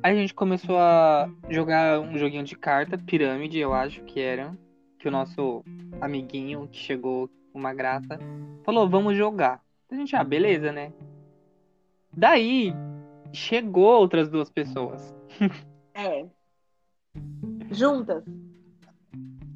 Aí 0.00 0.12
a 0.12 0.14
gente 0.14 0.32
começou 0.32 0.78
a 0.78 1.28
jogar 1.50 1.98
um 1.98 2.16
joguinho 2.16 2.44
de 2.44 2.54
carta, 2.54 2.96
pirâmide, 2.96 3.58
eu 3.58 3.74
acho 3.74 4.04
que 4.04 4.20
era. 4.20 4.56
Que 4.96 5.08
o 5.08 5.10
nosso 5.10 5.64
amiguinho 6.00 6.68
que 6.68 6.78
chegou, 6.78 7.28
uma 7.52 7.74
graça, 7.74 8.16
falou, 8.64 8.88
vamos 8.88 9.16
jogar. 9.16 9.65
A 9.90 9.94
gente, 9.94 10.16
ah, 10.16 10.24
beleza, 10.24 10.72
né? 10.72 10.92
Daí 12.16 12.72
chegou 13.32 14.00
outras 14.00 14.28
duas 14.28 14.50
pessoas. 14.50 15.14
É. 15.94 16.26
Juntas. 17.70 18.24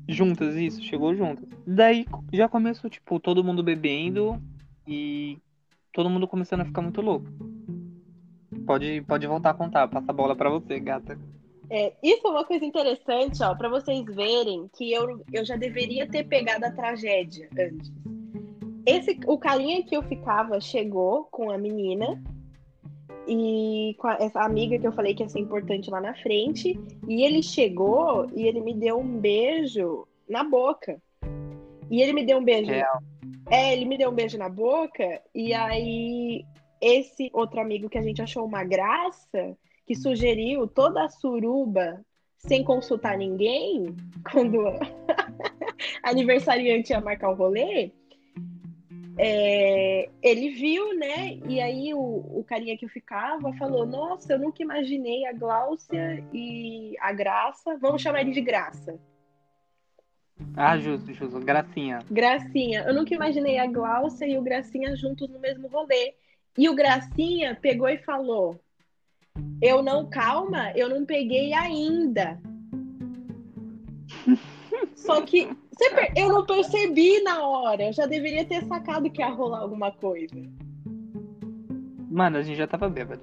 Juntas, 0.09 0.57
isso, 0.57 0.83
chegou 0.83 1.15
juntas. 1.15 1.49
Daí 1.67 2.07
já 2.33 2.49
começou, 2.49 2.89
tipo, 2.89 3.21
todo 3.21 3.45
mundo 3.45 3.63
bebendo 3.63 4.41
e 4.87 5.39
todo 5.93 6.11
mundo 6.11 6.27
começando 6.27 6.63
a 6.63 6.65
ficar 6.65 6.83
muito 6.83 7.01
louco. 7.01 7.27
Pode, 8.67 9.03
pode 9.03 9.27
voltar 9.27 9.51
a 9.51 9.55
contar, 9.55 9.89
passa 9.89 10.11
a 10.11 10.15
bola 10.15 10.35
pra 10.35 10.51
você, 10.51 10.81
gata. 10.81 11.19
É, 11.69 11.95
isso 12.03 12.27
é 12.27 12.31
uma 12.31 12.45
coisa 12.45 12.65
interessante, 12.65 13.43
ó, 13.43 13.55
para 13.55 13.69
vocês 13.69 14.05
verem 14.07 14.69
que 14.77 14.93
eu, 14.93 15.25
eu 15.33 15.45
já 15.45 15.57
deveria 15.57 16.09
ter 16.09 16.25
pegado 16.25 16.67
a 16.67 16.73
tragédia 16.73 17.49
antes. 17.57 17.93
Esse, 18.87 19.19
o 19.27 19.39
carinha 19.39 19.83
que 19.83 19.97
eu 19.97 20.03
ficava 20.03 20.61
chegou 20.61 21.25
com 21.31 21.51
a 21.51 21.59
menina 21.59 22.23
e 23.27 23.95
com 23.99 24.09
a- 24.09 24.19
essa 24.21 24.41
amiga 24.41 24.79
que 24.79 24.87
eu 24.87 24.93
falei 24.93 25.15
que 25.15 25.23
ia 25.23 25.29
ser 25.29 25.41
importante 25.41 25.91
lá 25.91 26.01
na 26.01 26.15
frente, 26.15 26.79
e 27.07 27.23
ele 27.23 27.43
chegou 27.43 28.29
e 28.35 28.47
ele 28.47 28.61
me 28.61 28.75
deu 28.75 28.99
um 28.99 29.19
beijo 29.19 30.07
na 30.29 30.43
boca. 30.43 31.01
E 31.91 32.01
ele 32.01 32.13
me 32.13 32.25
deu 32.25 32.39
um 32.39 32.45
beijo. 32.45 32.71
Real. 32.71 33.01
É, 33.51 33.73
ele 33.73 33.85
me 33.85 33.99
deu 33.99 34.11
um 34.11 34.15
beijo 34.15 34.39
na 34.39 34.49
boca, 34.49 35.21
e 35.35 35.53
aí 35.53 36.45
esse 36.81 37.31
outro 37.33 37.61
amigo 37.61 37.89
que 37.89 37.99
a 37.99 38.03
gente 38.03 38.23
achou 38.23 38.45
uma 38.45 38.65
graça, 38.65 39.57
que 39.87 39.95
sugeriu 39.95 40.67
toda 40.67 41.05
a 41.05 41.09
suruba 41.09 42.01
sem 42.39 42.65
consultar 42.65 43.19
ninguém, 43.19 43.95
quando 44.33 44.67
a 44.67 44.79
aniversariante 46.03 46.93
ia 46.93 47.01
marcar 47.01 47.31
o 47.31 47.35
rolê, 47.35 47.91
é, 49.23 50.09
ele 50.23 50.49
viu, 50.49 50.97
né? 50.99 51.39
E 51.47 51.61
aí 51.61 51.93
o, 51.93 51.99
o 52.00 52.43
carinha 52.49 52.75
que 52.79 52.87
eu 52.87 52.89
ficava 52.89 53.53
falou: 53.53 53.85
Nossa, 53.85 54.33
eu 54.33 54.39
nunca 54.39 54.62
imaginei 54.62 55.27
a 55.27 55.33
Gláucia 55.35 56.25
e 56.33 56.97
a 56.99 57.12
Graça. 57.12 57.77
Vamos 57.77 58.00
chamar 58.00 58.23
ele 58.23 58.31
de 58.31 58.41
Graça. 58.41 58.99
Ah, 60.57 60.79
justo, 60.79 61.12
justo. 61.12 61.39
Gracinha. 61.39 61.99
Gracinha. 62.11 62.85
Eu 62.87 62.95
nunca 62.95 63.15
imaginei 63.15 63.59
a 63.59 63.67
Gláucia 63.67 64.27
e 64.27 64.39
o 64.39 64.43
Gracinha 64.43 64.97
juntos 64.97 65.29
no 65.29 65.39
mesmo 65.39 65.69
rolê. 65.69 66.15
E 66.57 66.67
o 66.71 66.75
Gracinha 66.75 67.55
pegou 67.55 67.91
e 67.91 67.99
falou: 67.99 68.59
Eu 69.61 69.83
não, 69.83 70.09
calma, 70.09 70.73
eu 70.75 70.89
não 70.89 71.05
peguei 71.05 71.53
ainda. 71.53 72.41
Só 74.97 75.21
que 75.21 75.47
per- 75.89 76.13
eu 76.15 76.29
não 76.29 76.45
percebi 76.45 77.23
na 77.23 77.43
hora. 77.43 77.85
Eu 77.85 77.93
já 77.93 78.05
deveria 78.07 78.45
ter 78.45 78.63
sacado 78.65 79.11
que 79.11 79.23
ia 79.23 79.31
rolar 79.31 79.61
alguma 79.61 79.91
coisa. 79.91 80.37
Mano, 82.11 82.37
a 82.39 82.43
gente 82.43 82.59
já 82.59 82.67
tava 82.67 82.89
bêbado. 82.89 83.23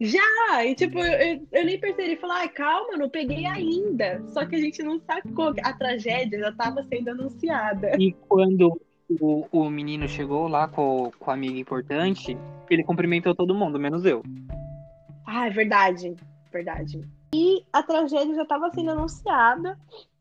Já! 0.00 0.64
E 0.64 0.74
tipo, 0.74 0.98
eu, 0.98 1.46
eu 1.52 1.64
nem 1.64 1.78
percebi. 1.78 2.16
Falar, 2.16 2.42
ah, 2.44 2.48
calma, 2.48 2.96
não 2.96 3.08
peguei 3.10 3.46
ainda. 3.46 4.22
Só 4.28 4.46
que 4.46 4.56
a 4.56 4.58
gente 4.58 4.82
não 4.82 4.98
sacou 5.00 5.52
a 5.62 5.72
tragédia 5.72 6.38
já 6.38 6.48
estava 6.50 6.82
sendo 6.84 7.10
anunciada. 7.10 7.96
E 7.98 8.12
quando 8.28 8.80
o, 9.20 9.46
o 9.50 9.68
menino 9.70 10.08
chegou 10.08 10.48
lá 10.48 10.68
com, 10.68 11.10
com 11.18 11.30
a 11.30 11.34
amiga 11.34 11.58
importante, 11.58 12.36
ele 12.70 12.84
cumprimentou 12.84 13.34
todo 13.34 13.54
mundo, 13.54 13.78
menos 13.78 14.04
eu. 14.04 14.22
Ah, 15.26 15.46
é 15.46 15.50
verdade. 15.50 16.14
Verdade. 16.52 17.00
E 17.34 17.62
a 17.72 17.82
tragédia 17.82 18.34
já 18.34 18.42
estava 18.42 18.70
sendo 18.70 18.92
anunciada. 18.92 19.78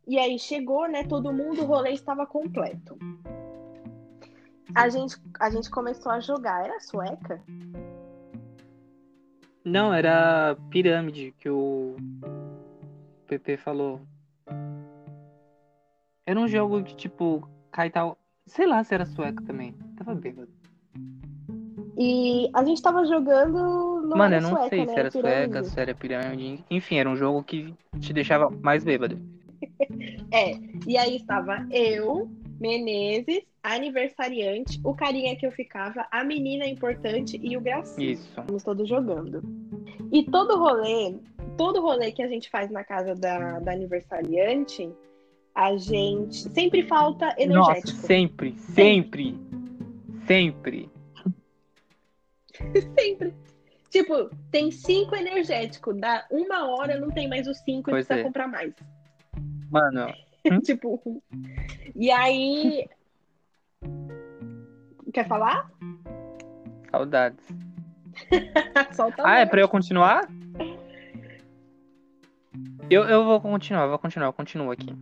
E 0.08 0.18
aí 0.18 0.40
chegou, 0.40 0.88
né? 0.88 1.04
Todo 1.04 1.34
mundo, 1.34 1.64
o 1.64 1.66
rolê 1.66 1.92
estava 1.92 2.26
completo. 2.26 2.98
A 4.74 4.88
gente, 4.88 5.18
a 5.40 5.50
gente 5.50 5.70
começou 5.70 6.12
a 6.12 6.20
jogar. 6.22 6.64
Era 6.64 6.80
sueca? 6.80 7.42
Não, 9.66 9.94
era 9.94 10.56
pirâmide 10.70 11.34
que 11.38 11.50
o 11.50 11.98
PP 13.28 13.58
falou. 13.58 14.00
Era 16.26 16.40
um 16.40 16.48
jogo 16.48 16.84
que, 16.84 16.96
tipo, 16.96 17.48
cai 17.70 17.90
tal. 17.90 18.18
Sei 18.46 18.66
lá 18.66 18.82
se 18.86 18.94
era 18.94 19.06
sueco 19.06 19.44
também. 19.44 19.74
Tava 19.98 20.16
bêbado. 20.16 20.50
E 21.98 22.50
a 22.54 22.64
gente 22.64 22.82
tava 22.82 23.04
jogando. 23.06 24.02
Não 24.08 24.18
Mano, 24.18 24.36
eu 24.36 24.42
não 24.42 24.50
sueca, 24.52 24.70
sei 24.70 24.86
né? 24.86 24.94
se 24.94 25.00
era 25.00 25.12
Pirâmide. 25.12 25.52
sueca, 25.52 25.64
se 25.64 25.80
era 25.82 25.96
pirâmide. 25.96 26.66
Enfim, 26.72 26.96
era 26.98 27.10
um 27.10 27.16
jogo 27.18 27.44
que 27.44 27.74
te 28.00 28.14
deixava 28.14 28.50
mais 28.50 28.86
bêbado. 28.86 29.20
É, 30.32 30.52
e 30.86 30.98
aí 30.98 31.16
estava 31.16 31.66
eu, 31.72 32.30
Menezes, 32.60 33.44
aniversariante, 33.64 34.80
o 34.84 34.94
carinha 34.94 35.36
que 35.36 35.46
eu 35.46 35.52
ficava, 35.52 36.06
a 36.12 36.24
menina 36.24 36.66
importante 36.66 37.40
e 37.42 37.56
o 37.56 37.62
Gracinha. 37.62 38.12
Isso. 38.12 38.28
Estamos 38.28 38.64
todos 38.64 38.90
jogando. 38.90 39.42
E 40.12 40.24
todo 40.24 40.58
rolê, 40.58 41.16
todo 41.58 41.82
rolê 41.82 42.12
que 42.12 42.22
a 42.22 42.28
gente 42.28 42.50
faz 42.50 42.70
na 42.72 42.84
casa 42.84 43.16
da, 43.16 43.60
da 43.60 43.72
aniversariante, 43.72 44.90
a 45.54 45.76
gente 45.78 46.36
sempre 46.36 46.84
falta 46.84 47.26
Nossa, 47.28 47.42
energético. 47.42 47.98
sempre, 48.00 48.56
sempre, 48.58 49.36
sempre. 50.26 50.90
sempre. 52.98 53.34
Tipo, 53.90 54.30
tem 54.52 54.70
cinco 54.70 55.16
energético, 55.16 55.94
dá 55.94 56.26
uma 56.30 56.70
hora, 56.70 57.00
não 57.00 57.10
tem 57.10 57.28
mais 57.28 57.48
os 57.48 57.58
cinco 57.60 57.90
e 57.90 57.94
Pois 57.94 58.06
precisa 58.06 58.20
é. 58.20 58.24
comprar 58.24 58.48
mais. 58.48 58.74
Mano, 59.70 60.14
tipo. 60.64 61.22
E 61.96 62.12
aí. 62.12 62.88
Quer 65.14 65.28
falar? 65.28 65.70
saudades. 66.98 67.46
Solta 68.94 69.24
Ah, 69.26 69.40
é 69.40 69.46
pra 69.46 69.62
eu 69.62 69.70
continuar? 69.70 70.28
Eu, 72.90 73.04
eu 73.04 73.26
vou 73.26 73.40
continuar, 73.42 73.88
vou 73.88 74.00
continuar, 74.00 74.28
eu 74.28 74.34
continuo 74.34 74.72
aqui. 74.72 74.96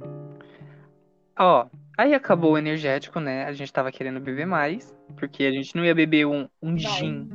Ó, 1.38 1.68
aí 1.98 2.14
acabou 2.14 2.54
o 2.54 2.58
energético, 2.58 3.20
né? 3.20 3.46
A 3.46 3.54
gente 3.54 3.72
tava 3.72 3.92
querendo 3.92 4.20
beber 4.20 4.46
mais, 4.46 4.94
porque 5.16 5.44
a 5.44 5.52
gente 5.52 5.76
não 5.76 5.86
ia 5.86 5.94
beber 5.94 6.26
um, 6.26 6.50
um 6.62 6.78
gin 6.78 7.30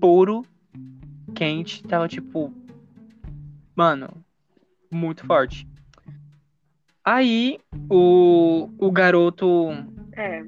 puro, 0.00 0.44
quente, 1.34 1.82
tava 1.84 2.08
tipo. 2.08 2.52
Mano, 3.74 4.08
muito 4.90 5.24
forte. 5.24 5.68
Aí 7.08 7.60
o, 7.88 8.68
o 8.80 8.90
garoto, 8.90 9.68
É. 10.16 10.42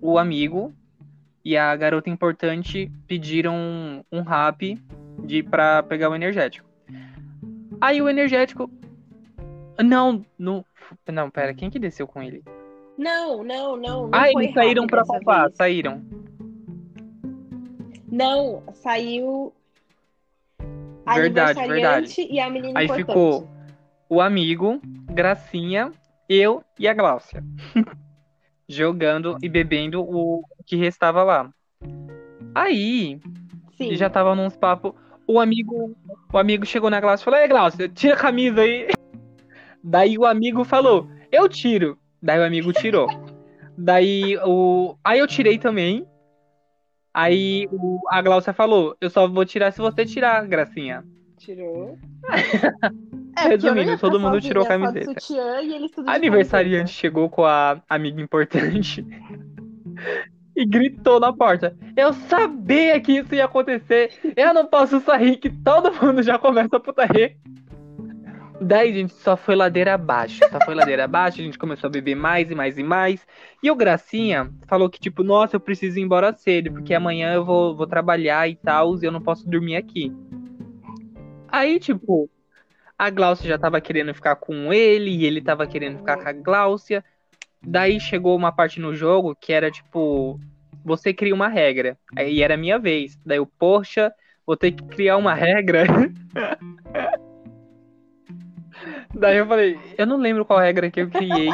o 0.00 0.18
amigo 0.20 0.72
e 1.44 1.56
a 1.56 1.74
garota 1.74 2.08
importante 2.08 2.88
pediram 3.08 4.04
um, 4.12 4.20
rap 4.20 4.80
de, 5.24 5.42
pra 5.42 5.82
pegar 5.82 6.10
o 6.10 6.14
energético. 6.14 6.68
Aí 7.80 8.00
o 8.00 8.08
energético 8.08 8.70
Não, 9.84 10.24
no. 10.38 10.64
Não, 11.08 11.28
pera, 11.28 11.52
quem 11.52 11.68
que 11.70 11.80
desceu 11.80 12.06
com 12.06 12.22
ele? 12.22 12.44
Não, 12.96 13.42
não, 13.42 13.76
não. 13.76 14.06
não 14.06 14.10
ah, 14.12 14.30
eles 14.30 14.54
saíram 14.54 14.86
papar, 14.86 15.46
vez. 15.46 15.56
saíram. 15.56 16.02
Não, 18.10 18.62
saiu. 18.74 19.52
A 21.04 21.14
Verdade, 21.16 21.58
aniversariante 21.58 22.28
e 22.30 22.38
a 22.38 22.48
menina 22.48 22.78
Aí 22.78 22.86
importante. 22.86 23.06
ficou 23.06 23.48
o 24.08 24.20
amigo, 24.20 24.80
Gracinha, 25.16 25.92
eu 26.28 26.62
e 26.78 26.86
a 26.86 26.92
Gláucia. 26.92 27.42
Jogando 28.68 29.38
e 29.42 29.48
bebendo 29.48 30.02
o 30.02 30.44
que 30.66 30.76
restava 30.76 31.22
lá. 31.22 31.50
Aí, 32.54 33.18
Sim. 33.78 33.96
já 33.96 34.10
tava 34.10 34.34
nos 34.34 34.54
papos. 34.58 34.92
O 35.26 35.40
amigo, 35.40 35.96
o 36.30 36.36
amigo 36.36 36.66
chegou 36.66 36.90
na 36.90 37.00
Gláucia 37.00 37.22
e 37.22 37.24
falou: 37.24 37.40
Ei, 37.40 37.48
Gláucia, 37.48 37.88
tira 37.88 38.12
a 38.12 38.18
camisa 38.18 38.60
aí. 38.60 38.88
Daí 39.82 40.18
o 40.18 40.26
amigo 40.26 40.64
falou: 40.64 41.08
Eu 41.32 41.48
tiro. 41.48 41.98
Daí 42.20 42.38
o 42.38 42.44
amigo 42.44 42.70
tirou. 42.74 43.08
Daí 43.78 44.36
o. 44.44 44.98
Aí 45.02 45.18
eu 45.18 45.26
tirei 45.26 45.56
também. 45.58 46.06
Aí 47.14 47.66
o... 47.72 48.02
a 48.10 48.20
Gláucia 48.20 48.52
falou: 48.52 48.94
Eu 49.00 49.08
só 49.08 49.26
vou 49.26 49.46
tirar 49.46 49.72
se 49.72 49.78
você 49.78 50.04
tirar, 50.04 50.46
Gracinha. 50.46 51.02
Tirou. 51.38 51.98
É, 53.36 53.48
Resumindo, 53.48 53.98
todo 53.98 54.16
ficar 54.16 54.30
mundo 54.30 54.40
tirou 54.40 54.64
a 54.64 54.66
camiseta. 54.66 55.20
sutiã 55.20 55.60
aniversariante 56.06 56.90
chegou 56.90 57.28
com 57.28 57.44
a 57.44 57.82
amiga 57.88 58.20
importante 58.20 59.06
e 60.56 60.64
gritou 60.64 61.20
na 61.20 61.32
porta: 61.32 61.76
Eu 61.96 62.12
sabia 62.14 62.98
que 63.00 63.18
isso 63.18 63.34
ia 63.34 63.44
acontecer. 63.44 64.10
Eu 64.34 64.54
não 64.54 64.66
posso 64.66 65.00
sair, 65.00 65.36
que 65.36 65.50
todo 65.50 65.92
mundo 65.92 66.22
já 66.22 66.38
começa 66.38 66.76
a 66.76 66.80
putaria. 66.80 67.36
Daí, 68.58 68.94
gente, 68.94 69.12
só 69.12 69.36
foi 69.36 69.54
ladeira 69.54 69.94
abaixo. 69.94 70.40
Só 70.50 70.58
foi 70.64 70.74
ladeira 70.74 71.04
abaixo, 71.04 71.40
a 71.40 71.44
gente 71.44 71.58
começou 71.58 71.88
a 71.88 71.90
beber 71.90 72.14
mais 72.14 72.50
e 72.50 72.54
mais 72.54 72.78
e 72.78 72.82
mais. 72.82 73.26
E 73.62 73.70
o 73.70 73.76
Gracinha 73.76 74.50
falou 74.66 74.88
que, 74.88 74.98
tipo, 74.98 75.22
nossa, 75.22 75.56
eu 75.56 75.60
preciso 75.60 75.98
ir 75.98 76.02
embora 76.02 76.32
cedo, 76.32 76.72
porque 76.72 76.94
amanhã 76.94 77.34
eu 77.34 77.44
vou, 77.44 77.76
vou 77.76 77.86
trabalhar 77.86 78.48
e 78.48 78.56
tal, 78.56 78.96
e 78.96 79.04
eu 79.04 79.12
não 79.12 79.20
posso 79.20 79.46
dormir 79.48 79.76
aqui. 79.76 80.10
Aí, 81.48 81.78
tipo, 81.78 82.30
a 82.98 83.10
Gláucia 83.10 83.48
já 83.48 83.58
tava 83.58 83.80
querendo 83.80 84.14
ficar 84.14 84.36
com 84.36 84.72
ele, 84.72 85.10
e 85.10 85.24
ele 85.24 85.40
tava 85.40 85.66
querendo 85.66 85.98
ficar 85.98 86.16
com 86.16 86.28
a 86.28 86.32
Gláucia. 86.32 87.04
Daí 87.62 88.00
chegou 88.00 88.36
uma 88.36 88.52
parte 88.52 88.80
no 88.80 88.94
jogo 88.94 89.34
que 89.34 89.52
era 89.52 89.70
tipo, 89.70 90.40
você 90.84 91.12
cria 91.12 91.34
uma 91.34 91.48
regra. 91.48 91.98
Aí 92.16 92.42
era 92.42 92.54
a 92.54 92.58
minha 92.58 92.78
vez. 92.78 93.18
Daí 93.26 93.38
eu, 93.38 93.46
poxa, 93.46 94.12
vou 94.46 94.56
ter 94.56 94.70
que 94.72 94.84
criar 94.84 95.16
uma 95.16 95.34
regra. 95.34 95.84
Daí 99.12 99.38
eu 99.38 99.46
falei, 99.46 99.78
eu 99.96 100.06
não 100.06 100.18
lembro 100.18 100.44
qual 100.44 100.58
regra 100.60 100.90
que 100.90 101.00
eu 101.00 101.10
criei. 101.10 101.48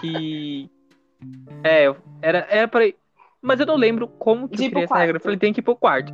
Que. 0.00 0.70
É, 1.62 1.94
era, 2.20 2.46
era 2.50 2.66
pra. 2.66 2.84
Mas 3.40 3.60
eu 3.60 3.66
não 3.66 3.76
lembro 3.76 4.08
como 4.08 4.48
que 4.48 4.64
eu 4.64 4.70
criei 4.70 4.84
essa 4.84 4.96
regra. 4.96 5.18
Eu 5.18 5.20
falei, 5.20 5.38
tem 5.38 5.52
que 5.52 5.60
ir 5.60 5.62
pro 5.62 5.76
quarto. 5.76 6.12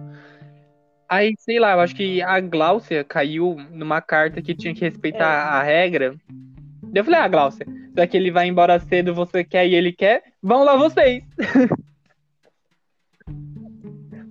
Aí, 1.10 1.34
sei 1.38 1.58
lá, 1.58 1.72
eu 1.72 1.80
acho 1.80 1.96
que 1.96 2.22
a 2.22 2.38
Gláucia 2.38 3.02
caiu 3.02 3.56
numa 3.72 4.00
carta 4.00 4.40
que 4.40 4.54
tinha 4.54 4.72
que 4.72 4.82
respeitar 4.82 5.24
É. 5.24 5.58
a 5.58 5.60
regra. 5.60 6.14
Daí 6.84 7.00
eu 7.00 7.04
falei, 7.04 7.18
ah, 7.18 7.26
Gláucia, 7.26 7.66
já 7.96 8.06
que 8.06 8.16
ele 8.16 8.30
vai 8.30 8.46
embora 8.46 8.78
cedo, 8.78 9.12
você 9.12 9.42
quer 9.42 9.66
e 9.66 9.74
ele 9.74 9.92
quer, 9.92 10.22
vão 10.40 10.62
lá 10.62 10.76
vocês. 10.76 11.24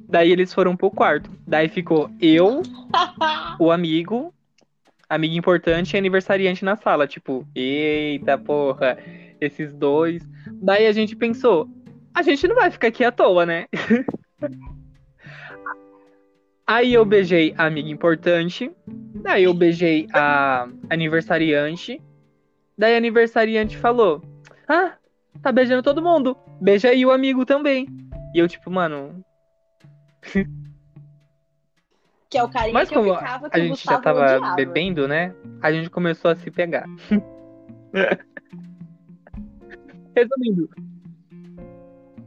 Daí 0.08 0.32
eles 0.32 0.54
foram 0.54 0.74
pro 0.76 0.90
quarto. 0.90 1.30
Daí 1.46 1.68
ficou 1.68 2.10
eu, 2.22 2.62
o 3.60 3.72
amigo, 3.72 4.34
amigo 5.10 5.36
importante 5.36 5.94
e 5.94 5.98
aniversariante 5.98 6.64
na 6.64 6.78
sala. 6.78 7.06
Tipo, 7.06 7.46
eita 7.54 8.38
porra, 8.38 8.98
esses 9.42 9.74
dois. 9.74 10.26
Daí 10.62 10.88
a 10.88 10.94
gente 10.94 11.14
pensou, 11.14 11.70
a 12.14 12.22
gente 12.22 12.48
não 12.48 12.56
vai 12.56 12.72
ficar 12.72 12.88
aqui 12.88 13.04
à 13.04 13.12
toa, 13.12 13.46
né? 13.46 13.66
Aí 16.70 16.94
eu 16.94 17.04
beijei 17.04 17.52
a 17.58 17.66
amiga 17.66 17.90
importante. 17.90 18.72
Daí 18.88 19.46
eu 19.46 19.56
beijei 19.56 20.08
a 20.14 20.68
aniversariante. 20.88 22.00
Daí 22.78 22.94
a 22.94 22.98
aniversariante 22.98 23.76
falou: 23.76 24.22
Ah, 24.68 24.94
tá 25.42 25.52
beijando 25.52 25.82
todo 25.82 26.00
mundo. 26.00 26.38
Beija 26.62 26.90
aí 26.90 27.04
o 27.04 27.10
amigo 27.10 27.44
também. 27.44 27.88
E 28.36 28.40
eu, 28.40 28.48
tipo, 28.48 28.70
mano, 28.70 29.26
Que 32.30 32.38
é 32.38 32.44
o 32.44 32.50
carinha 32.50 32.74
mas 32.74 32.88
que 32.88 32.96
eu 32.96 33.04
como 33.04 33.16
ficava 33.16 33.50
que 33.50 33.56
a 33.56 33.60
o 33.60 33.64
gente 33.64 33.72
Gustavo 33.72 33.96
já 33.98 34.02
tava 34.04 34.36
odiava. 34.36 34.56
bebendo, 34.56 35.08
né? 35.08 35.34
A 35.64 35.72
gente 35.72 35.90
começou 35.90 36.30
a 36.30 36.36
se 36.36 36.52
pegar. 36.52 36.86
Resumindo, 40.16 40.70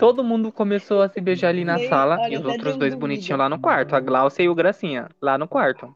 todo 0.02 0.24
mundo 0.24 0.50
começou 0.50 1.00
a 1.00 1.08
se 1.08 1.20
beijar 1.20 1.50
ali 1.50 1.64
na 1.64 1.76
Nem- 1.76 1.88
sala 1.88 2.18
olha, 2.20 2.34
e 2.34 2.36
os 2.36 2.40
até 2.40 2.50
outros 2.50 2.76
dois 2.76 2.92
bonitinhos 2.92 3.38
lá 3.38 3.48
no 3.48 3.60
quarto, 3.60 3.94
a 3.94 4.00
Glaucia 4.00 4.42
e 4.42 4.48
o 4.48 4.54
Gracinha, 4.54 5.08
lá 5.20 5.38
no 5.38 5.46
quarto. 5.46 5.94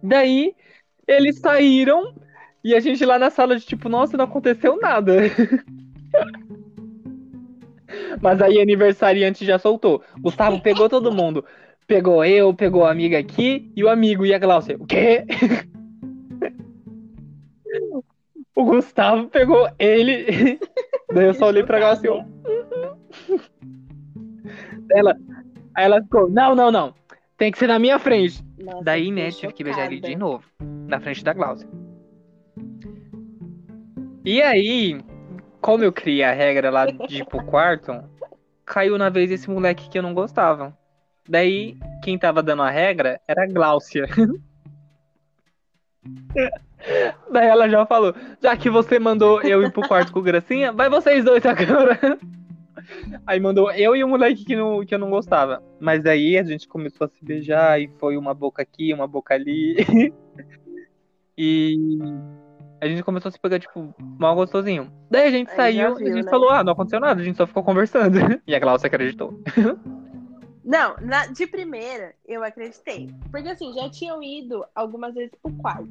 Daí, 0.00 0.54
eles 1.04 1.40
saíram 1.40 2.14
e 2.62 2.76
a 2.76 2.78
gente 2.78 3.04
lá 3.04 3.18
na 3.18 3.28
sala 3.28 3.58
de 3.58 3.66
tipo, 3.66 3.88
nossa, 3.88 4.16
não 4.16 4.24
aconteceu 4.24 4.78
nada. 4.80 5.14
Mas 8.22 8.40
aí 8.40 8.60
aniversariante 8.60 9.44
já 9.44 9.58
soltou. 9.58 10.00
Gustavo 10.20 10.60
pegou 10.60 10.88
todo 10.88 11.10
mundo. 11.10 11.44
Pegou 11.88 12.24
eu, 12.24 12.54
pegou 12.54 12.84
a 12.84 12.92
amiga 12.92 13.18
aqui 13.18 13.68
e 13.74 13.82
o 13.82 13.88
amigo 13.88 14.24
e 14.24 14.32
a 14.32 14.38
Glaucia. 14.38 14.76
O 14.78 14.86
quê? 14.86 15.24
O 18.54 18.64
Gustavo 18.64 19.28
pegou 19.28 19.68
ele. 19.78 20.58
Daí 21.14 21.26
eu 21.26 21.34
só 21.34 21.46
olhei 21.46 21.62
pra 21.62 21.78
Glaucia 21.78 22.10
Ela, 24.92 25.16
aí 25.74 25.84
ela 25.84 26.02
ficou, 26.02 26.30
não, 26.30 26.54
não, 26.54 26.70
não. 26.70 26.94
Tem 27.36 27.52
que 27.52 27.58
ser 27.58 27.68
na 27.68 27.78
minha 27.78 27.98
frente. 27.98 28.42
Nossa, 28.58 28.82
Daí, 28.82 29.12
né, 29.12 29.30
tive 29.30 29.52
que 29.52 29.62
beijar 29.62 29.86
ele 29.86 30.00
de 30.00 30.16
novo. 30.16 30.44
Na 30.60 31.00
frente 31.00 31.22
da 31.22 31.32
Glaucia. 31.32 31.68
E 34.24 34.42
aí, 34.42 35.00
como 35.60 35.84
eu 35.84 35.92
criei 35.92 36.24
a 36.24 36.32
regra 36.32 36.70
lá 36.70 36.86
de 36.86 37.22
ir 37.22 37.26
pro 37.26 37.44
quarto, 37.44 37.92
caiu 38.64 38.98
na 38.98 39.08
vez 39.08 39.30
esse 39.30 39.48
moleque 39.48 39.88
que 39.88 39.98
eu 39.98 40.02
não 40.02 40.12
gostava. 40.12 40.76
Daí, 41.28 41.78
quem 42.02 42.18
tava 42.18 42.42
dando 42.42 42.62
a 42.62 42.70
regra 42.70 43.20
era 43.28 43.44
a 43.44 43.46
Gláucia. 43.46 44.06
Daí 47.30 47.46
ela 47.46 47.68
já 47.68 47.86
falou, 47.86 48.14
já 48.42 48.56
que 48.56 48.70
você 48.70 48.98
mandou 48.98 49.42
eu 49.42 49.62
ir 49.62 49.72
pro 49.72 49.86
quarto 49.86 50.12
com 50.12 50.20
o 50.20 50.22
Gracinha, 50.22 50.72
vai 50.72 50.88
vocês 50.88 51.24
dois 51.24 51.44
agora. 51.44 51.98
Aí 53.26 53.38
mandou 53.40 53.70
eu 53.72 53.94
e 53.94 54.02
o 54.02 54.08
moleque 54.08 54.44
que, 54.44 54.56
não, 54.56 54.84
que 54.84 54.94
eu 54.94 54.98
não 54.98 55.10
gostava. 55.10 55.62
Mas 55.80 56.04
aí 56.06 56.38
a 56.38 56.42
gente 56.42 56.66
começou 56.68 57.06
a 57.06 57.08
se 57.08 57.24
beijar 57.24 57.80
e 57.80 57.88
foi 57.98 58.16
uma 58.16 58.32
boca 58.34 58.62
aqui, 58.62 58.92
uma 58.94 59.06
boca 59.06 59.34
ali. 59.34 59.76
e 61.36 61.98
a 62.80 62.86
gente 62.86 63.02
começou 63.02 63.28
a 63.28 63.32
se 63.32 63.40
pegar, 63.40 63.58
tipo, 63.58 63.94
mal 64.18 64.34
gostosinho. 64.34 64.90
Daí 65.10 65.26
a 65.28 65.30
gente 65.30 65.50
Aí 65.50 65.56
saiu 65.56 65.76
já 65.76 65.88
e 65.88 65.92
a 65.92 65.94
viu, 65.94 66.06
gente 66.16 66.24
né? 66.24 66.30
falou, 66.30 66.50
ah, 66.50 66.62
não 66.64 66.72
aconteceu 66.72 67.00
nada, 67.00 67.20
a 67.20 67.24
gente 67.24 67.36
só 67.36 67.46
ficou 67.46 67.62
conversando. 67.62 68.18
E 68.46 68.54
a 68.54 68.58
Glaucia 68.58 68.86
acreditou. 68.86 69.38
Não, 70.64 70.96
na- 71.00 71.26
de 71.26 71.46
primeira, 71.46 72.14
eu 72.26 72.42
acreditei. 72.44 73.08
Porque 73.30 73.48
assim, 73.48 73.72
já 73.72 73.88
tinham 73.88 74.22
ido 74.22 74.64
algumas 74.74 75.14
vezes 75.14 75.32
pro 75.42 75.52
quarto. 75.54 75.88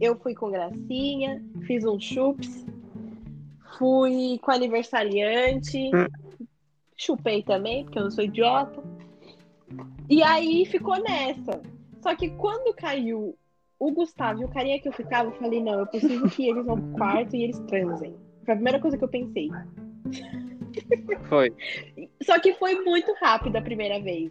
Eu 0.00 0.16
fui 0.18 0.34
com 0.34 0.50
gracinha, 0.50 1.42
fiz 1.66 1.84
um 1.84 1.98
chups, 1.98 2.66
fui 3.78 4.38
com 4.42 4.50
aniversariante, 4.50 5.90
chupei 6.96 7.42
também, 7.42 7.84
porque 7.84 7.98
eu 7.98 8.04
não 8.04 8.10
sou 8.10 8.24
idiota. 8.24 8.82
E 10.08 10.22
aí 10.22 10.64
ficou 10.66 11.00
nessa. 11.02 11.60
Só 12.00 12.14
que 12.14 12.30
quando 12.30 12.74
caiu 12.74 13.36
o 13.78 13.92
Gustavo 13.92 14.40
e 14.40 14.44
o 14.44 14.48
carinha 14.48 14.80
que 14.80 14.88
eu 14.88 14.92
ficava, 14.92 15.28
eu 15.28 15.38
falei, 15.38 15.62
não, 15.62 15.80
eu 15.80 15.86
preciso 15.86 16.28
que 16.30 16.48
eles 16.48 16.64
vão 16.64 16.80
pro 16.80 16.92
quarto 16.92 17.36
e 17.36 17.44
eles 17.44 17.58
transem. 17.60 18.16
Foi 18.44 18.54
a 18.54 18.56
primeira 18.56 18.80
coisa 18.80 18.96
que 18.96 19.04
eu 19.04 19.08
pensei. 19.08 19.48
Foi. 21.28 21.52
Só 22.22 22.38
que 22.38 22.54
foi 22.54 22.84
muito 22.84 23.12
rápido 23.14 23.56
a 23.56 23.62
primeira 23.62 23.98
vez. 23.98 24.30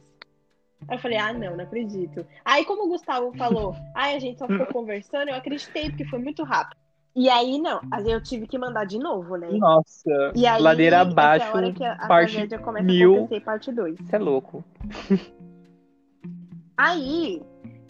Aí 0.88 0.98
eu 0.98 1.02
falei, 1.02 1.18
ah, 1.18 1.34
não, 1.34 1.58
não 1.58 1.64
acredito. 1.64 2.26
Aí, 2.44 2.64
como 2.66 2.86
o 2.86 2.88
Gustavo 2.88 3.36
falou, 3.36 3.76
ai, 3.96 4.16
a 4.16 4.20
gente 4.20 4.38
só 4.38 4.48
ficou 4.48 4.68
conversando, 4.68 5.30
eu 5.30 5.36
acreditei, 5.36 5.90
porque 5.90 6.06
foi 6.06 6.20
muito 6.20 6.44
rápido. 6.44 6.85
E 7.16 7.30
aí, 7.30 7.58
não, 7.60 7.80
aí 7.92 8.12
eu 8.12 8.22
tive 8.22 8.46
que 8.46 8.58
mandar 8.58 8.86
de 8.86 9.00
novo, 9.00 9.38
né? 9.38 9.48
Nossa, 9.52 10.34
E 10.36 10.46
aí, 10.46 10.62
ladeira 10.62 10.98
essa 10.98 11.08
é 11.08 11.12
abaixo, 11.12 11.56
hora 11.56 11.72
que 11.72 11.84
a, 11.84 11.94
a 11.94 12.08
parte 12.08 12.58
começa 12.60 12.86
mil. 12.86 13.14
a 13.14 13.18
acontecer, 13.20 13.42
parte 13.42 13.72
2. 13.72 14.00
isso 14.02 14.16
é 14.16 14.20
louco. 14.20 14.64
Aí, 16.78 17.42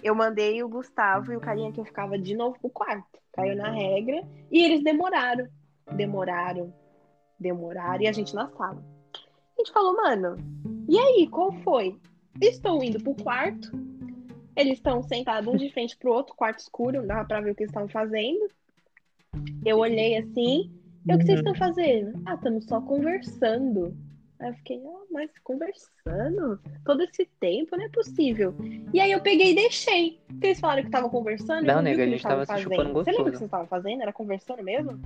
eu 0.04 0.14
mandei 0.14 0.62
o 0.62 0.70
Gustavo 0.70 1.34
e 1.34 1.36
o 1.36 1.42
carinha 1.42 1.72
que 1.72 1.80
eu 1.80 1.86
ficava 1.86 2.20
de 2.20 2.36
novo 2.36 2.56
pro 2.60 2.70
quarto. 2.70 3.20
Caiu 3.34 3.56
na 3.56 3.72
regra. 3.72 4.22
E 4.52 4.64
eles 4.64 4.84
demoraram. 4.84 5.48
Demoraram. 5.92 6.72
Demoraram. 7.40 8.04
E 8.04 8.08
a 8.08 8.12
gente 8.12 8.36
na 8.36 8.48
sala. 8.50 8.84
A 9.58 9.62
gente 9.62 9.72
falou, 9.74 9.96
mano, 9.96 10.38
e 10.88 11.00
aí, 11.00 11.28
qual 11.28 11.52
foi? 11.64 11.98
Estou 12.40 12.84
indo 12.84 13.02
pro 13.02 13.16
quarto. 13.16 13.72
Eles 14.56 14.74
estão 14.74 15.02
sentados 15.02 15.52
um 15.52 15.58
de 15.58 15.72
frente 15.74 15.98
pro 15.98 16.14
outro, 16.14 16.36
quarto 16.36 16.60
escuro, 16.60 17.00
não 17.00 17.08
dava 17.08 17.28
pra 17.28 17.42
ver 17.42 17.52
o 17.52 17.56
que 17.56 17.64
eles 17.64 17.72
estavam 17.72 17.90
fazendo. 17.90 18.48
Eu 19.66 19.80
olhei 19.80 20.18
assim, 20.18 20.72
e 21.08 21.14
o 21.14 21.18
que 21.18 21.26
vocês 21.26 21.40
estão 21.40 21.56
fazendo? 21.56 22.20
Ah, 22.26 22.34
estamos 22.36 22.66
só 22.66 22.82
conversando. 22.82 23.96
Aí 24.40 24.50
eu 24.50 24.54
fiquei, 24.56 24.82
ah, 24.86 25.04
mas 25.12 25.30
conversando? 25.44 26.60
Todo 26.84 27.04
esse 27.04 27.28
tempo, 27.40 27.78
não 27.78 27.86
é 27.86 27.90
possível. 27.90 28.54
E 28.94 29.00
aí 29.00 29.12
eu 29.12 29.22
peguei 29.22 29.52
e 29.52 29.56
deixei. 29.56 30.20
Porque 30.28 30.48
eles 30.48 30.60
falaram 30.60 30.82
que 30.82 30.90
estavam 30.90 31.10
conversando. 31.10 31.66
Não, 31.66 31.76
eu 31.76 31.84
vi 31.84 31.84
nega, 31.84 32.02
o 32.02 32.04
a 32.04 32.06
que 32.06 32.12
gente 32.12 32.14
eles 32.14 32.22
tava 32.24 32.42
estavam 32.42 32.58
se 32.58 32.64
chupando 32.64 32.94
fazendo. 32.94 33.04
Você 33.04 33.12
lembra 33.12 33.24
o 33.24 33.32
que 33.32 33.38
vocês 33.38 33.48
estavam 33.48 33.68
fazendo? 33.68 34.02
Era 34.02 34.14
conversando 34.14 34.64
mesmo? 34.64 35.00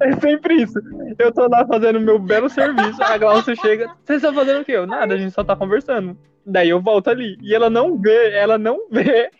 É 0.00 0.12
sempre 0.20 0.62
isso. 0.62 0.78
Eu 1.18 1.32
tô 1.32 1.48
lá 1.48 1.66
fazendo 1.66 2.00
meu 2.00 2.18
belo 2.18 2.48
serviço, 2.50 3.02
a 3.02 3.16
Glaucia 3.16 3.54
chega. 3.56 3.94
Vocês 4.04 4.22
estão 4.22 4.34
fazendo 4.34 4.60
o 4.60 4.64
quê? 4.64 4.72
Eu, 4.72 4.86
nada, 4.86 5.14
a 5.14 5.18
gente 5.18 5.32
só 5.32 5.42
tá 5.42 5.56
conversando. 5.56 6.16
Daí 6.44 6.68
eu 6.68 6.80
volto 6.80 7.08
ali. 7.08 7.36
E 7.42 7.54
ela 7.54 7.70
não 7.70 7.98
vê, 7.98 8.32
ela 8.32 8.58
não 8.58 8.88
vê. 8.90 9.30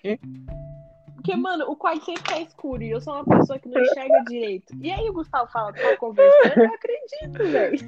Porque, 1.25 1.37
mano, 1.37 1.65
o 1.71 1.75
quarto 1.75 2.05
sempre 2.05 2.23
tá 2.23 2.39
escuro 2.39 2.83
e 2.83 2.91
eu 2.91 3.01
sou 3.01 3.15
uma 3.15 3.25
pessoa 3.25 3.59
que 3.59 3.67
não 3.67 3.81
enxerga 3.81 4.25
direito. 4.29 4.75
E 4.79 4.91
aí 4.91 5.09
o 5.09 5.13
Gustavo 5.15 5.51
fala 5.51 5.73
tá 5.73 5.97
conversando, 5.97 6.61
eu 6.61 6.75
acredito, 6.75 7.51
velho. 7.51 7.79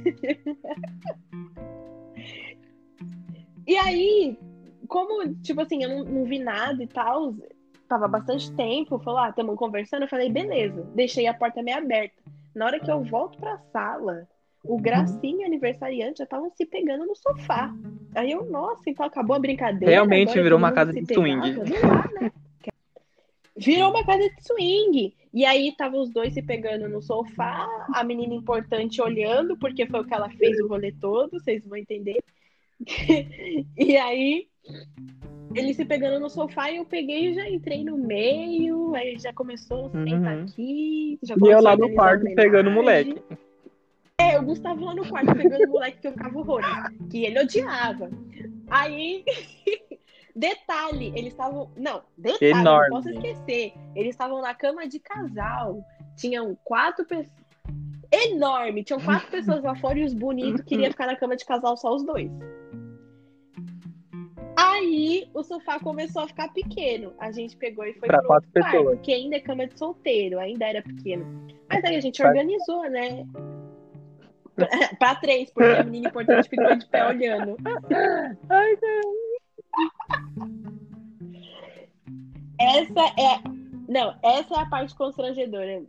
E 3.66 3.77
aí, 3.77 4.38
como, 4.88 5.35
tipo 5.42 5.61
assim, 5.61 5.83
eu 5.83 5.90
não, 5.90 6.05
não 6.05 6.25
vi 6.25 6.38
nada 6.38 6.83
e 6.83 6.87
tal, 6.87 7.35
tava 7.87 8.09
bastante 8.09 8.51
tempo, 8.53 8.99
falou, 9.01 9.20
ah, 9.20 9.33
tamo 9.33 9.55
conversando, 9.55 10.05
eu 10.05 10.09
falei, 10.09 10.31
beleza, 10.31 10.88
deixei 10.94 11.27
a 11.27 11.35
porta 11.35 11.62
meio 11.62 11.77
aberta. 11.77 12.22
Na 12.55 12.64
hora 12.64 12.81
que 12.81 12.90
eu 12.90 13.03
volto 13.03 13.37
pra 13.37 13.59
sala, 13.70 14.27
o 14.64 14.79
Gracinha 14.79 15.42
e 15.42 15.44
o 15.44 15.46
aniversariante 15.46 16.18
já 16.18 16.25
estavam 16.25 16.51
se 16.53 16.64
pegando 16.64 17.05
no 17.05 17.14
sofá. 17.14 17.70
Aí 18.14 18.31
eu, 18.31 18.46
nossa, 18.46 18.88
então 18.88 19.05
acabou 19.05 19.37
a 19.37 19.40
brincadeira. 19.40 19.92
Realmente 19.92 20.40
virou 20.40 20.59
uma 20.59 20.72
casa 20.72 20.90
de 20.90 21.03
pegava? 21.03 21.27
swing. 21.27 21.70
Dá, 21.83 22.20
né? 22.20 22.33
Virou 23.57 23.90
uma 23.90 24.05
casa 24.05 24.29
de 24.29 24.42
swing. 24.42 25.14
E 25.33 25.45
aí 25.45 25.75
tava 25.77 25.97
os 25.97 26.11
dois 26.11 26.33
se 26.33 26.42
pegando 26.42 26.88
no 26.88 27.03
sofá, 27.03 27.66
a 27.95 28.03
menina 28.05 28.35
importante 28.35 29.03
olhando, 29.03 29.57
porque 29.57 29.87
foi 29.87 30.01
o 30.01 30.05
que 30.05 30.14
ela 30.14 30.31
fez 30.31 30.59
o 30.61 30.66
rolê 30.66 30.92
todo, 30.92 31.33
vocês 31.33 31.62
vão 31.64 31.77
entender. 31.77 32.23
e 33.77 33.97
aí 33.97 34.49
eles 35.55 35.77
se 35.77 35.85
pegando 35.85 36.21
no 36.21 36.29
sofá 36.29 36.71
e 36.71 36.77
eu 36.77 36.85
peguei 36.85 37.31
e 37.31 37.35
já 37.35 37.49
entrei 37.49 37.85
no 37.85 37.97
meio, 37.97 38.95
aí 38.95 39.19
já 39.19 39.33
começou, 39.33 39.90
senta 39.90 40.16
Uhum. 40.16 40.42
aqui, 40.42 41.19
já 41.23 41.35
E 41.35 41.51
eu 41.51 41.62
lá 41.62 41.77
no 41.77 41.92
quarto 41.95 42.25
pegando 42.35 42.69
o 42.69 42.73
moleque. 42.73 43.23
É, 44.19 44.38
o 44.38 44.42
Gustavo 44.42 44.85
lá 44.85 44.95
no 44.95 45.07
quarto 45.09 45.35
pegando 45.35 45.64
o 45.64 45.73
moleque 45.73 46.01
que 46.01 46.07
eu 46.09 46.12
ficava 46.12 46.38
horrores, 46.38 46.69
que 47.11 47.25
ele 47.25 47.40
odiava. 47.40 48.11
Aí, 48.69 49.25
detalhe, 50.37 51.09
eles 51.16 51.33
estavam. 51.33 51.70
Não, 51.77 52.03
detalhe, 52.16 52.53
Enorme. 52.53 52.88
não 52.90 52.96
posso 52.96 53.09
esquecer. 53.11 53.72
Eles 53.94 54.11
estavam 54.11 54.40
na 54.42 54.55
cama 54.55 54.87
de 54.87 55.01
casal. 55.01 55.83
Tinham 56.16 56.57
quatro 56.64 57.05
pessoas. 57.05 57.35
Enorme! 58.12 58.85
Tinham 58.85 59.01
quatro 59.01 59.29
pessoas 59.31 59.62
lá 59.64 59.75
fora 59.75 59.99
e 59.99 60.05
os 60.05 60.14
bonitos 60.14 60.61
queriam 60.62 60.90
ficar 60.90 61.07
na 61.07 61.16
cama 61.16 61.35
de 61.37 61.44
casal 61.44 61.77
só 61.77 61.94
os 61.94 62.05
dois. 62.05 62.31
Aí 64.59 65.29
o 65.35 65.42
sofá 65.42 65.79
começou 65.81 66.22
a 66.22 66.29
ficar 66.29 66.49
pequeno. 66.53 67.12
A 67.18 67.31
gente 67.31 67.57
pegou 67.57 67.85
e 67.85 67.92
foi 67.94 68.07
Pra 68.09 68.18
pro 68.18 68.27
quatro 68.29 68.49
outro 68.49 68.62
quarto, 68.62 68.77
pessoas. 68.77 68.96
porque 68.96 69.12
ainda 69.12 69.37
é 69.37 69.40
cama 69.40 69.66
de 69.66 69.79
solteiro, 69.79 70.38
ainda 70.38 70.66
era 70.66 70.83
pequeno. 70.83 71.27
Mas 71.68 71.85
aí 71.85 71.96
a 71.96 72.01
gente 72.01 72.22
organizou, 72.22 72.83
né? 72.88 73.27
Pra, 74.55 74.66
pra 74.99 75.14
três, 75.16 75.51
porque 75.51 75.68
a 75.68 75.85
menina 75.85 76.09
importante 76.09 76.49
ficou 76.49 76.75
de 76.75 76.87
pé 76.87 77.07
olhando. 77.07 77.57
Ai, 78.49 78.77
Essa 82.58 83.04
é. 83.18 83.40
Não, 83.88 84.14
essa 84.22 84.54
é 84.54 84.58
a 84.58 84.66
parte 84.66 84.94
constrangedora. 84.94 85.82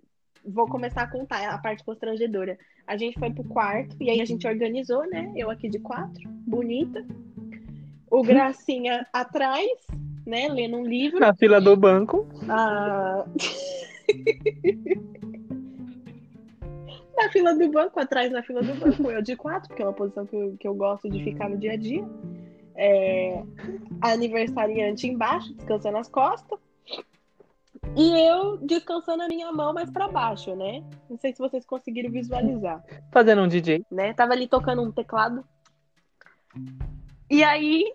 Vou 0.45 0.67
começar 0.67 1.03
a 1.03 1.11
contar 1.11 1.49
a 1.49 1.57
parte 1.57 1.83
constrangedora. 1.83 2.57
A 2.85 2.95
gente 2.95 3.19
foi 3.19 3.31
pro 3.31 3.43
quarto 3.43 3.95
e 3.99 4.09
aí 4.09 4.21
a 4.21 4.25
gente 4.25 4.47
organizou, 4.47 5.05
né? 5.09 5.31
Eu 5.35 5.49
aqui 5.49 5.67
de 5.67 5.79
quatro, 5.79 6.29
bonita. 6.45 7.05
O 8.09 8.23
Gracinha 8.23 9.05
atrás, 9.11 9.69
né? 10.25 10.47
Lendo 10.47 10.77
um 10.77 10.85
livro. 10.85 11.19
Na 11.19 11.35
fila 11.35 11.59
do 11.59 11.75
banco. 11.75 12.25
Ah... 12.47 13.25
na 17.17 17.29
fila 17.31 17.53
do 17.55 17.69
banco, 17.69 17.99
atrás 17.99 18.31
na 18.31 18.41
fila 18.43 18.61
do 18.61 18.73
banco, 18.75 19.11
eu 19.11 19.21
de 19.21 19.35
quatro, 19.35 19.67
porque 19.67 19.81
é 19.81 19.85
uma 19.85 19.93
posição 19.93 20.25
que 20.25 20.35
eu, 20.35 20.55
que 20.57 20.67
eu 20.67 20.75
gosto 20.75 21.09
de 21.09 21.23
ficar 21.23 21.49
no 21.49 21.57
dia 21.57 21.73
a 21.73 21.77
dia. 21.77 22.07
É, 22.77 23.43
aniversariante 24.01 25.07
embaixo, 25.07 25.53
descansando 25.55 25.97
as 25.97 26.07
costas. 26.07 26.59
E 27.95 28.27
eu 28.27 28.57
descansando 28.57 29.23
a 29.23 29.27
minha 29.27 29.51
mão 29.51 29.73
mais 29.73 29.89
pra 29.89 30.07
baixo, 30.07 30.55
né? 30.55 30.83
Não 31.09 31.17
sei 31.17 31.33
se 31.33 31.39
vocês 31.39 31.65
conseguiram 31.65 32.11
visualizar 32.11 32.83
Fazendo 33.11 33.41
um 33.41 33.47
DJ. 33.47 33.83
né? 33.91 34.13
Tava 34.13 34.33
ali 34.33 34.47
tocando 34.47 34.83
um 34.83 34.91
teclado. 34.91 35.43
E 37.29 37.43
aí, 37.43 37.91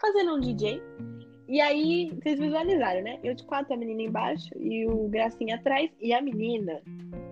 fazendo 0.00 0.34
um 0.34 0.40
DJ. 0.40 0.82
E 1.48 1.60
aí, 1.60 2.10
vocês 2.22 2.38
visualizaram, 2.38 3.02
né? 3.02 3.18
Eu 3.22 3.34
de 3.34 3.44
quatro, 3.44 3.74
a 3.74 3.76
menina 3.76 4.02
embaixo 4.02 4.48
e 4.56 4.86
o 4.86 5.08
Gracinha 5.08 5.56
atrás. 5.56 5.90
E 6.00 6.12
a 6.12 6.20
menina, 6.20 6.80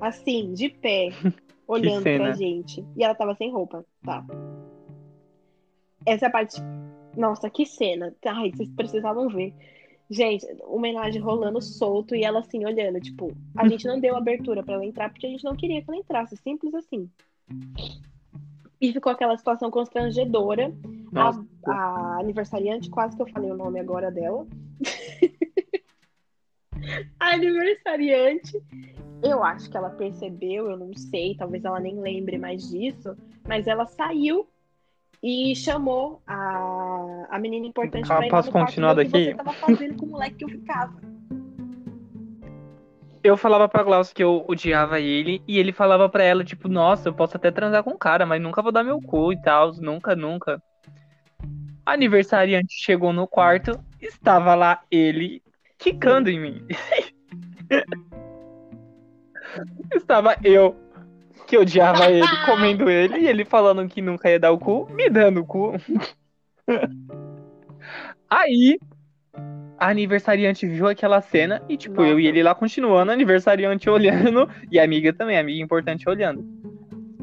assim, 0.01 0.53
de 0.53 0.69
pé, 0.69 1.09
olhando 1.69 2.03
pra 2.03 2.33
gente. 2.33 2.85
E 2.97 3.05
ela 3.05 3.15
tava 3.15 3.35
sem 3.35 3.53
roupa, 3.53 3.85
tá? 4.03 4.25
Essa 6.07 6.31
parte. 6.31 6.61
Nossa, 7.17 7.51
que 7.51 7.67
cena. 7.67 8.15
Ai, 8.25 8.53
vocês 8.53 8.71
precisavam 8.71 9.29
ver. 9.29 9.53
Gente, 10.09 10.47
homenagem 10.63 11.21
rolando 11.21 11.61
solto 11.61 12.17
e 12.17 12.25
ela 12.25 12.41
assim, 12.41 12.65
olhando. 12.65 13.01
Tipo, 13.01 13.33
a 13.57 13.69
gente 13.69 13.87
não 13.87 14.01
deu 14.01 14.17
abertura 14.17 14.63
pra 14.63 14.75
ela 14.75 14.85
entrar 14.85 15.11
porque 15.11 15.27
a 15.27 15.31
gente 15.31 15.45
não 15.45 15.55
queria 15.55 15.83
que 15.83 15.91
ela 15.91 16.01
entrasse. 16.01 16.37
Simples 16.37 16.75
assim. 16.75 17.09
E 18.81 18.93
ficou 18.93 19.13
aquela 19.13 19.37
situação 19.37 19.71
constrangedora. 19.71 20.73
Nossa. 21.13 21.45
A, 21.67 21.73
a 21.73 22.21
aniversariante, 22.21 22.91
quase 22.91 23.15
que 23.15 23.23
eu 23.23 23.29
falei 23.29 23.51
o 23.51 23.57
nome 23.57 23.79
agora 23.79 24.11
dela. 24.11 24.47
a 27.21 27.35
aniversariante, 27.35 28.61
eu 29.23 29.45
acho 29.45 29.71
que 29.71 29.77
ela 29.77 29.91
percebeu, 29.91 30.71
eu 30.71 30.77
não 30.77 30.95
sei, 30.95 31.37
talvez 31.37 31.65
ela 31.65 31.79
nem 31.79 32.01
lembre 32.01 32.39
mais 32.39 32.69
disso, 32.69 33.17
mas 33.47 33.67
ela 33.67 33.87
saiu 33.87 34.49
e 35.23 35.55
chamou 35.55 36.23
a, 36.27 37.27
a 37.31 37.39
menina 37.39 37.67
importante 37.67 38.07
pra 38.07 38.27
ir 38.27 38.31
posso 38.31 38.51
continuar 38.51 38.93
o 38.93 38.97
que 38.97 39.05
daqui? 39.05 39.25
você 39.27 39.35
tava 39.35 39.53
fazendo 39.53 39.97
com 39.97 40.07
o 40.07 40.11
moleque 40.11 40.37
que 40.37 40.45
eu 40.45 40.49
ficava. 40.49 40.95
Eu 43.23 43.37
falava 43.37 43.69
pra 43.69 43.83
Glaucio 43.83 44.15
que 44.15 44.25
eu 44.25 44.47
odiava 44.49 44.99
ele, 44.99 45.43
e 45.47 45.59
ele 45.59 45.73
falava 45.73 46.09
pra 46.09 46.25
ela, 46.25 46.43
tipo, 46.43 46.69
nossa, 46.69 47.11
eu 47.11 47.13
posso 47.13 47.37
até 47.37 47.51
transar 47.51 47.85
com 47.85 47.91
o 47.91 47.99
cara, 47.99 48.25
mas 48.25 48.41
nunca 48.41 48.63
vou 48.63 48.73
dar 48.73 48.83
meu 48.83 48.99
cu 48.99 49.31
e 49.31 49.37
tal, 49.43 49.75
nunca, 49.75 50.17
nunca. 50.17 50.63
Aniversariante 51.85 52.73
chegou 52.73 53.13
no 53.13 53.27
quarto, 53.27 53.79
estava 54.01 54.55
lá 54.55 54.81
ele 54.91 55.43
quicando 55.77 56.31
em 56.31 56.41
mim. 56.41 56.67
estava 59.95 60.35
eu, 60.43 60.75
que 61.51 61.59
odiava 61.59 62.09
ele, 62.13 62.37
comendo 62.47 62.89
ele, 62.89 63.19
e 63.19 63.27
ele 63.27 63.45
falando 63.45 63.87
que 63.89 64.01
nunca 64.01 64.31
ia 64.31 64.39
dar 64.39 64.53
o 64.53 64.59
cu, 64.59 64.89
me 64.93 65.11
dando 65.11 65.41
o 65.41 65.45
cu. 65.45 65.73
Aí, 68.31 68.79
a 69.77 69.89
aniversariante 69.89 70.65
viu 70.69 70.87
aquela 70.87 71.21
cena 71.21 71.61
e, 71.69 71.77
tipo, 71.77 72.03
eu 72.03 72.21
e 72.21 72.23
Nossa. 72.23 72.29
ele 72.29 72.43
lá 72.45 72.55
continuando, 72.55 73.11
a 73.11 73.15
aniversariante 73.15 73.91
olhando 73.91 74.49
e 74.71 74.79
a 74.79 74.85
amiga 74.85 75.13
também, 75.13 75.37
a 75.37 75.41
amiga 75.41 75.61
importante 75.61 76.09
olhando. 76.09 76.47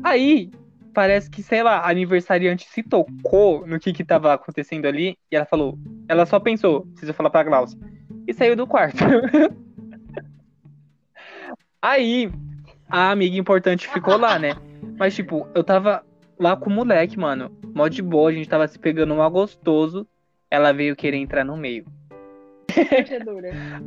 Aí, 0.03 0.51
parece 0.93 1.29
que, 1.29 1.41
sei 1.41 1.63
lá, 1.63 1.77
a 1.77 1.89
aniversariante 1.89 2.67
se 2.67 2.83
tocou 2.83 3.65
no 3.65 3.79
que 3.79 3.93
que 3.93 4.03
tava 4.03 4.33
acontecendo 4.33 4.85
ali 4.85 5.17
e 5.31 5.37
ela 5.37 5.45
falou, 5.45 5.79
ela 6.09 6.25
só 6.25 6.37
pensou, 6.37 6.81
preciso 6.87 7.13
falar 7.13 7.29
pra 7.29 7.43
Glaucia, 7.43 7.79
e 8.27 8.33
saiu 8.33 8.57
do 8.57 8.67
quarto. 8.67 8.97
Aí, 11.81 12.29
a 12.89 13.11
amiga 13.11 13.37
importante 13.37 13.87
ficou 13.87 14.17
lá, 14.17 14.39
né? 14.39 14.55
Mas, 14.97 15.15
tipo, 15.15 15.47
eu 15.53 15.63
tava 15.63 16.03
lá 16.39 16.55
com 16.55 16.69
o 16.69 16.73
moleque, 16.73 17.17
mano, 17.17 17.51
mó 17.73 17.87
de 17.87 18.01
boa, 18.01 18.29
a 18.29 18.33
gente 18.33 18.49
tava 18.49 18.67
se 18.67 18.77
pegando 18.77 19.15
mal 19.15 19.29
gostoso, 19.29 20.07
ela 20.49 20.71
veio 20.71 20.95
querer 20.95 21.17
entrar 21.17 21.43
no 21.43 21.57
meio. 21.57 21.85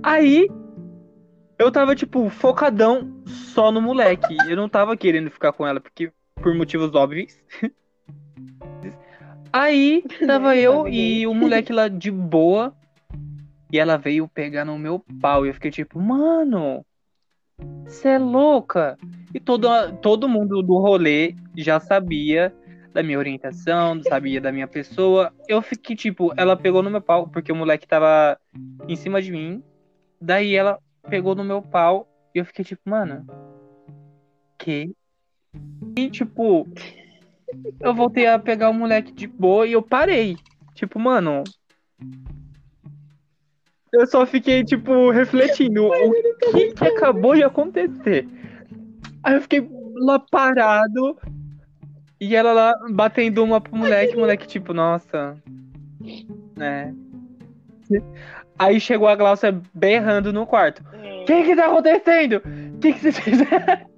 Aí 0.02 0.48
eu 1.58 1.70
tava, 1.70 1.94
tipo, 1.94 2.28
focadão 2.30 3.22
só 3.26 3.70
no 3.70 3.80
moleque. 3.80 4.36
Eu 4.48 4.56
não 4.56 4.68
tava 4.68 4.96
querendo 4.96 5.30
ficar 5.30 5.52
com 5.52 5.66
ela, 5.66 5.80
porque 5.80 6.12
por 6.36 6.54
motivos 6.54 6.94
óbvios. 6.94 7.38
Aí 9.52 10.02
tava 10.26 10.56
eu 10.56 10.86
e 10.88 11.26
o 11.26 11.34
moleque 11.34 11.72
lá 11.72 11.88
de 11.88 12.10
boa. 12.10 12.74
E 13.72 13.78
ela 13.78 13.96
veio 13.96 14.26
pegar 14.26 14.64
no 14.64 14.78
meu 14.78 15.04
pau. 15.20 15.44
E 15.44 15.50
eu 15.50 15.54
fiquei 15.54 15.70
tipo, 15.70 16.00
mano, 16.00 16.84
você 17.84 18.08
é 18.08 18.18
louca. 18.18 18.98
E 19.34 19.38
todo, 19.38 19.68
todo 20.00 20.28
mundo 20.28 20.62
do 20.62 20.78
rolê 20.78 21.34
já 21.56 21.78
sabia 21.78 22.52
da 22.92 23.02
minha 23.02 23.18
orientação, 23.18 24.02
sabia 24.02 24.40
da 24.40 24.50
minha 24.50 24.66
pessoa. 24.66 25.32
Eu 25.48 25.62
fiquei 25.62 25.94
tipo, 25.94 26.32
ela 26.36 26.56
pegou 26.56 26.82
no 26.82 26.90
meu 26.90 27.00
pau, 27.00 27.28
porque 27.28 27.52
o 27.52 27.56
moleque 27.56 27.86
tava 27.86 28.38
em 28.88 28.96
cima 28.96 29.22
de 29.22 29.30
mim. 29.30 29.62
Daí 30.20 30.54
ela 30.54 30.78
pegou 31.08 31.34
no 31.34 31.44
meu 31.44 31.62
pau 31.62 32.08
e 32.34 32.38
eu 32.38 32.44
fiquei 32.44 32.64
tipo, 32.64 32.82
mano, 32.88 33.26
que? 34.58 34.92
E 35.96 36.10
tipo, 36.10 36.68
eu 37.80 37.94
voltei 37.94 38.26
a 38.26 38.38
pegar 38.38 38.70
o 38.70 38.74
moleque 38.74 39.12
de 39.12 39.26
boa 39.26 39.66
e 39.66 39.72
eu 39.72 39.82
parei. 39.82 40.36
Tipo, 40.74 40.98
mano. 40.98 41.44
Eu 43.92 44.06
só 44.06 44.24
fiquei, 44.24 44.64
tipo, 44.64 45.10
refletindo 45.10 45.86
o 45.86 46.12
que, 46.52 46.72
que 46.72 46.84
acabou 46.84 47.34
de 47.34 47.42
acontecer. 47.42 48.26
Aí 49.22 49.34
eu 49.34 49.40
fiquei 49.42 49.68
lá 49.96 50.18
parado 50.18 51.18
e 52.20 52.36
ela 52.36 52.52
lá 52.52 52.74
batendo 52.90 53.42
uma 53.42 53.60
pro 53.60 53.76
moleque, 53.76 54.16
o 54.16 54.20
moleque, 54.20 54.46
tipo, 54.46 54.72
nossa. 54.72 55.36
Né? 56.56 56.94
Aí 58.58 58.78
chegou 58.78 59.08
a 59.08 59.16
Glaucia 59.16 59.60
berrando 59.74 60.32
no 60.32 60.46
quarto. 60.46 60.82
O 61.22 61.24
que 61.24 61.42
que 61.44 61.56
tá 61.56 61.66
acontecendo? 61.66 62.42
O 62.74 62.78
que 62.78 62.92
que 62.92 63.00
vocês 63.00 63.18
fizeram? 63.18 63.90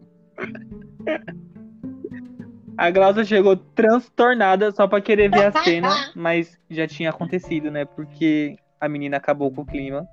A 2.76 2.90
Glaucia 2.90 3.24
chegou 3.24 3.56
transtornada 3.56 4.72
só 4.72 4.86
pra 4.88 5.00
querer 5.00 5.30
ver 5.30 5.46
a 5.46 5.52
cena, 5.62 5.88
mas 6.16 6.58
já 6.70 6.86
tinha 6.86 7.10
acontecido, 7.10 7.70
né? 7.70 7.84
Porque 7.84 8.56
a 8.82 8.88
menina 8.88 9.16
acabou 9.16 9.48
com 9.52 9.62
o 9.62 9.64
clima. 9.64 10.08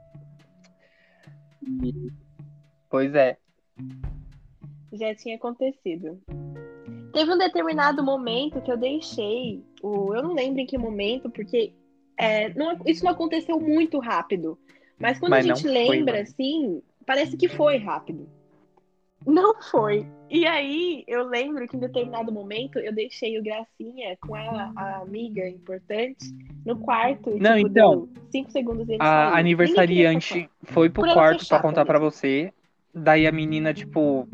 E... 1.84 2.12
Pois 2.88 3.16
é. 3.16 3.36
Já 4.94 5.16
tinha 5.16 5.38
acontecido. 5.38 6.22
Teve 7.12 7.34
um 7.34 7.38
determinado 7.38 8.04
momento 8.04 8.62
que 8.62 8.72
eu 8.72 8.78
deixei, 8.78 9.66
o, 9.82 10.14
eu 10.14 10.22
não 10.22 10.36
lembro 10.36 10.62
em 10.62 10.68
que 10.68 10.78
momento, 10.78 11.32
porque 11.32 11.74
é, 12.16 12.54
não, 12.54 12.80
isso 12.86 13.04
não 13.04 13.12
aconteceu 13.12 13.60
muito 13.60 13.98
rápido. 13.98 14.56
Mas 15.00 15.18
quando 15.18 15.32
Mas 15.32 15.46
a 15.46 15.56
gente 15.56 15.68
lembra, 15.68 16.14
foi, 16.14 16.22
assim, 16.22 16.84
parece 17.08 17.36
que 17.36 17.48
foi 17.48 17.78
rápido. 17.78 18.30
Não 19.30 19.62
foi. 19.62 20.08
E 20.30 20.46
aí, 20.46 21.04
eu 21.08 21.28
lembro 21.28 21.68
que 21.68 21.78
em 21.78 21.80
determinado 21.80 22.32
momento 22.32 22.80
eu 22.80 22.94
deixei 22.94 23.40
o 23.40 23.44
Gracinha 23.44 24.18
com 24.22 24.36
a, 24.36 24.72
a 24.76 24.98
amiga 25.02 25.48
importante 25.48 26.26
no 26.66 26.78
quarto. 26.80 27.32
Não, 27.40 27.56
tipo, 27.56 27.68
então, 27.68 28.10
cinco 28.32 28.52
segundos 28.52 28.90
ele 28.90 28.98
saiu. 28.98 29.10
A 29.10 29.26
queria 29.28 29.40
aniversariante 29.40 30.50
foi 30.64 30.90
pro 30.90 31.02
Por 31.02 31.10
ela 31.10 31.16
quarto 31.16 31.46
chata 31.46 31.62
contar 31.62 31.86
pra 31.86 32.00
mesmo. 32.00 32.12
você. 32.12 32.54
Daí 32.94 33.28
a 33.28 33.32
menina, 33.32 33.74
tipo, 33.74 34.28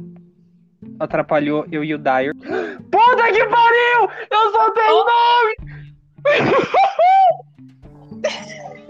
atrapalhou 1.00 1.66
eu 1.72 1.84
e 1.84 1.94
o 1.94 1.98
Dyer. 1.98 2.34
Puta 2.40 3.32
que 3.34 3.46
pariu! 3.48 4.10
Eu 4.32 4.52
soltei 4.52 4.90
o 4.92 5.06
nome! 5.06 5.56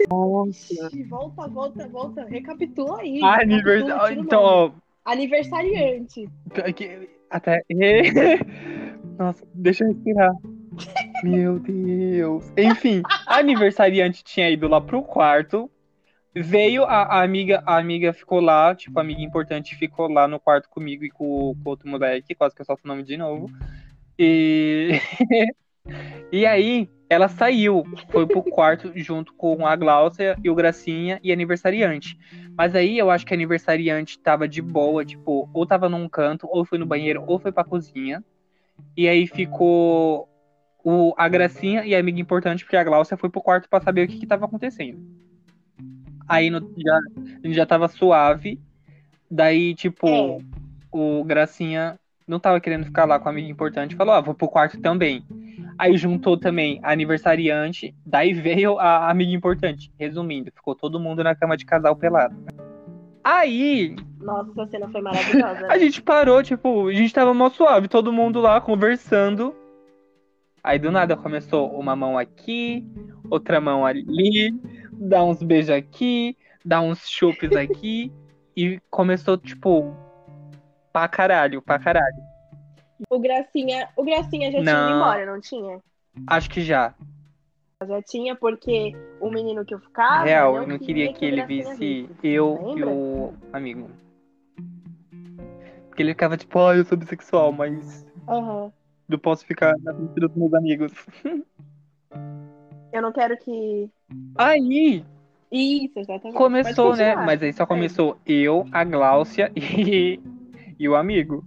Nossa. 0.08 0.90
Volta, 1.08 1.48
volta, 1.48 1.88
volta. 1.88 2.24
Recapitula 2.24 3.00
aí. 3.00 3.20
Anivers... 3.22 3.82
Recapitula, 3.82 4.08
tira 4.08 4.20
o 4.20 4.24
Então, 4.24 4.42
ó, 4.42 4.70
Aniversariante. 5.06 6.28
até. 7.30 7.62
Nossa, 9.16 9.46
deixa 9.54 9.84
eu 9.84 9.88
respirar. 9.88 10.32
Meu 11.22 11.58
Deus. 11.60 12.52
Enfim, 12.56 13.02
aniversariante 13.26 14.24
tinha 14.24 14.50
ido 14.50 14.68
lá 14.68 14.80
pro 14.80 15.02
quarto. 15.02 15.70
Veio 16.34 16.84
a, 16.84 17.02
a 17.04 17.22
amiga, 17.22 17.62
a 17.64 17.78
amiga 17.78 18.12
ficou 18.12 18.40
lá, 18.40 18.74
tipo, 18.74 19.00
amiga 19.00 19.22
importante 19.22 19.74
ficou 19.74 20.06
lá 20.06 20.28
no 20.28 20.38
quarto 20.38 20.68
comigo 20.68 21.02
e 21.02 21.10
com, 21.10 21.54
com 21.54 21.70
outro 21.70 21.88
moleque, 21.88 22.34
quase 22.34 22.54
que 22.54 22.60
eu 22.60 22.66
solto 22.66 22.84
o 22.84 22.88
nome 22.88 23.02
de 23.02 23.16
novo. 23.16 23.48
E. 24.18 25.00
e 26.30 26.44
aí, 26.44 26.90
ela 27.08 27.28
saiu, 27.28 27.84
foi 28.10 28.26
pro 28.26 28.42
quarto 28.42 28.92
junto 28.96 29.32
com 29.34 29.66
a 29.66 29.76
Gláucia 29.76 30.36
e 30.42 30.50
o 30.50 30.54
Gracinha 30.54 31.20
e 31.22 31.30
a 31.30 31.34
aniversariante. 31.34 32.18
Mas 32.56 32.74
aí 32.74 32.98
eu 32.98 33.10
acho 33.10 33.24
que 33.24 33.32
a 33.32 33.36
aniversariante 33.36 34.18
tava 34.18 34.48
de 34.48 34.60
boa, 34.60 35.04
tipo, 35.04 35.48
ou 35.52 35.66
tava 35.66 35.88
num 35.88 36.08
canto, 36.08 36.48
ou 36.50 36.64
foi 36.64 36.78
no 36.78 36.86
banheiro, 36.86 37.22
ou 37.26 37.38
foi 37.38 37.52
pra 37.52 37.62
cozinha. 37.64 38.24
E 38.96 39.08
aí 39.08 39.26
ficou 39.26 40.28
o, 40.84 41.14
a 41.16 41.28
Gracinha 41.28 41.84
e 41.84 41.94
a 41.94 41.98
amiga 41.98 42.20
importante, 42.20 42.64
porque 42.64 42.76
a 42.76 42.84
Gláucia 42.84 43.16
foi 43.16 43.30
pro 43.30 43.40
quarto 43.40 43.68
pra 43.68 43.80
saber 43.80 44.04
o 44.04 44.08
que, 44.08 44.18
que 44.18 44.26
tava 44.26 44.46
acontecendo. 44.46 44.98
Aí 46.28 46.50
no, 46.50 46.72
já, 46.76 47.00
já 47.44 47.66
tava 47.66 47.88
suave. 47.88 48.60
Daí, 49.30 49.74
tipo, 49.74 50.08
É. 50.08 50.38
o 50.90 51.24
Gracinha 51.24 51.98
não 52.26 52.40
tava 52.40 52.60
querendo 52.60 52.84
ficar 52.84 53.04
lá 53.04 53.18
com 53.18 53.28
a 53.28 53.32
amiga 53.32 53.48
importante, 53.48 53.94
falou, 53.94 54.14
ah, 54.14 54.20
vou 54.20 54.34
pro 54.34 54.48
quarto 54.48 54.80
também. 54.80 55.24
Aí 55.78 55.96
juntou 55.96 56.36
também 56.36 56.80
a 56.82 56.92
aniversariante, 56.92 57.94
daí 58.04 58.32
veio 58.32 58.78
a 58.78 59.10
amiga 59.10 59.32
importante. 59.32 59.92
Resumindo, 59.98 60.50
ficou 60.54 60.74
todo 60.74 61.00
mundo 61.00 61.22
na 61.22 61.34
cama 61.34 61.56
de 61.56 61.64
casal 61.64 61.94
pelado. 61.96 62.36
Aí, 63.22 63.96
Nossa, 64.20 64.50
essa 64.52 64.66
cena 64.70 64.88
foi 64.88 65.00
maravilhosa. 65.00 65.66
a 65.68 65.78
gente 65.78 66.00
parou, 66.00 66.42
tipo, 66.42 66.88
a 66.88 66.92
gente 66.92 67.12
tava 67.12 67.34
mó 67.34 67.50
suave, 67.50 67.88
todo 67.88 68.12
mundo 68.12 68.40
lá 68.40 68.60
conversando. 68.60 69.54
Aí 70.62 70.78
do 70.78 70.90
nada 70.90 71.16
começou 71.16 71.70
uma 71.78 71.94
mão 71.94 72.18
aqui, 72.18 72.84
outra 73.30 73.60
mão 73.60 73.84
ali, 73.84 74.52
dá 74.92 75.22
uns 75.22 75.42
beijos 75.42 75.70
aqui, 75.70 76.36
dá 76.64 76.80
uns 76.80 77.08
chupes 77.08 77.52
aqui. 77.52 78.12
e 78.56 78.80
começou, 78.90 79.36
tipo, 79.36 79.94
pra 80.92 81.06
caralho, 81.06 81.60
pra 81.60 81.78
caralho. 81.78 82.16
O 83.10 83.18
Gracinha, 83.18 83.88
o 83.96 84.02
Gracinha 84.02 84.50
já 84.50 84.58
tinha 84.62 84.74
Não. 84.74 84.88
ido 84.88 84.96
embora, 84.96 85.26
não 85.26 85.40
tinha? 85.40 85.80
Acho 86.26 86.48
que 86.48 86.62
já. 86.62 86.94
Já 87.86 88.02
tinha, 88.02 88.34
porque 88.34 88.94
o 89.20 89.30
menino 89.30 89.64
que 89.64 89.74
eu 89.74 89.78
ficava. 89.80 90.24
Real, 90.24 90.54
não 90.54 90.62
eu 90.62 90.68
não 90.68 90.78
queria 90.78 91.12
que 91.12 91.24
o 91.24 91.28
ele 91.28 91.44
visse 91.44 92.08
eu 92.22 92.72
e 92.74 92.82
o 92.82 93.34
amigo. 93.52 93.90
Porque 95.88 96.02
ele 96.02 96.12
ficava 96.12 96.36
tipo, 96.36 96.58
ah, 96.58 96.74
eu 96.74 96.84
sou 96.84 96.96
bissexual, 96.96 97.52
mas 97.52 98.06
Aham. 98.28 98.72
não 99.08 99.18
posso 99.18 99.44
ficar 99.44 99.74
na 99.82 99.94
frente 99.94 100.14
dos 100.14 100.34
meus 100.34 100.54
amigos. 100.54 100.92
Eu 102.92 103.02
não 103.02 103.12
quero 103.12 103.36
que. 103.38 103.90
Aí, 104.36 105.04
Isso, 105.52 105.98
exatamente. 105.98 106.36
Começou, 106.36 106.96
né? 106.96 107.14
Mas 107.14 107.42
aí 107.42 107.52
só 107.52 107.66
começou 107.66 108.18
eu, 108.24 108.66
a 108.72 108.84
Gláucia 108.84 109.52
e, 109.56 110.18
e 110.78 110.88
o 110.88 110.96
amigo. 110.96 111.44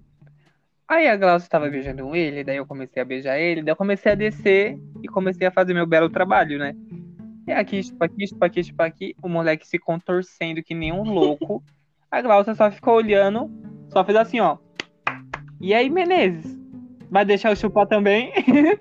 Aí 0.90 1.08
a 1.08 1.16
Gláucia 1.16 1.48
tava 1.48 1.70
beijando 1.70 2.16
ele, 2.16 2.44
daí 2.44 2.58
eu 2.58 2.66
comecei 2.66 3.00
a 3.00 3.06
beijar 3.06 3.38
ele, 3.38 3.62
daí 3.62 3.72
eu 3.72 3.78
comecei 3.78 4.12
a 4.12 4.16
descer 4.16 4.76
e 5.04 5.08
comecei 5.08 5.46
a 5.46 5.52
fazer 5.52 5.72
meu 5.72 5.86
belo 5.86 6.10
trabalho, 6.10 6.58
né? 6.58 6.74
E 7.48 7.52
aqui, 7.52 7.84
tipo 7.84 8.04
aqui, 8.04 8.26
tipo 8.26 8.44
aqui, 8.44 8.64
tipo 8.64 8.82
aqui, 8.82 9.16
o 9.22 9.30
moleque 9.30 9.68
se 9.68 9.78
contorcendo 9.78 10.64
que 10.64 10.74
nem 10.74 10.92
um 10.92 11.04
louco. 11.04 11.64
A 12.10 12.24
Gláucia 12.24 12.56
só 12.56 12.72
ficou 12.72 12.96
olhando, 12.96 13.52
só 13.90 14.04
fez 14.04 14.18
assim, 14.18 14.40
ó. 14.40 14.58
E 15.62 15.76
aí, 15.76 15.92
Menezes? 15.92 16.58
Vai 17.12 17.24
deixar 17.24 17.52
eu 17.52 17.56
chupar 17.56 17.86
também? 17.86 18.34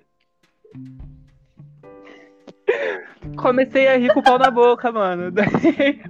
Comecei 3.37 3.87
a 3.87 3.99
rir 3.99 4.15
com 4.15 4.21
o 4.21 4.23
pau 4.23 4.39
na 4.39 4.51
boca, 4.51 4.91
mano. 4.91 5.29
Daí- 5.31 6.01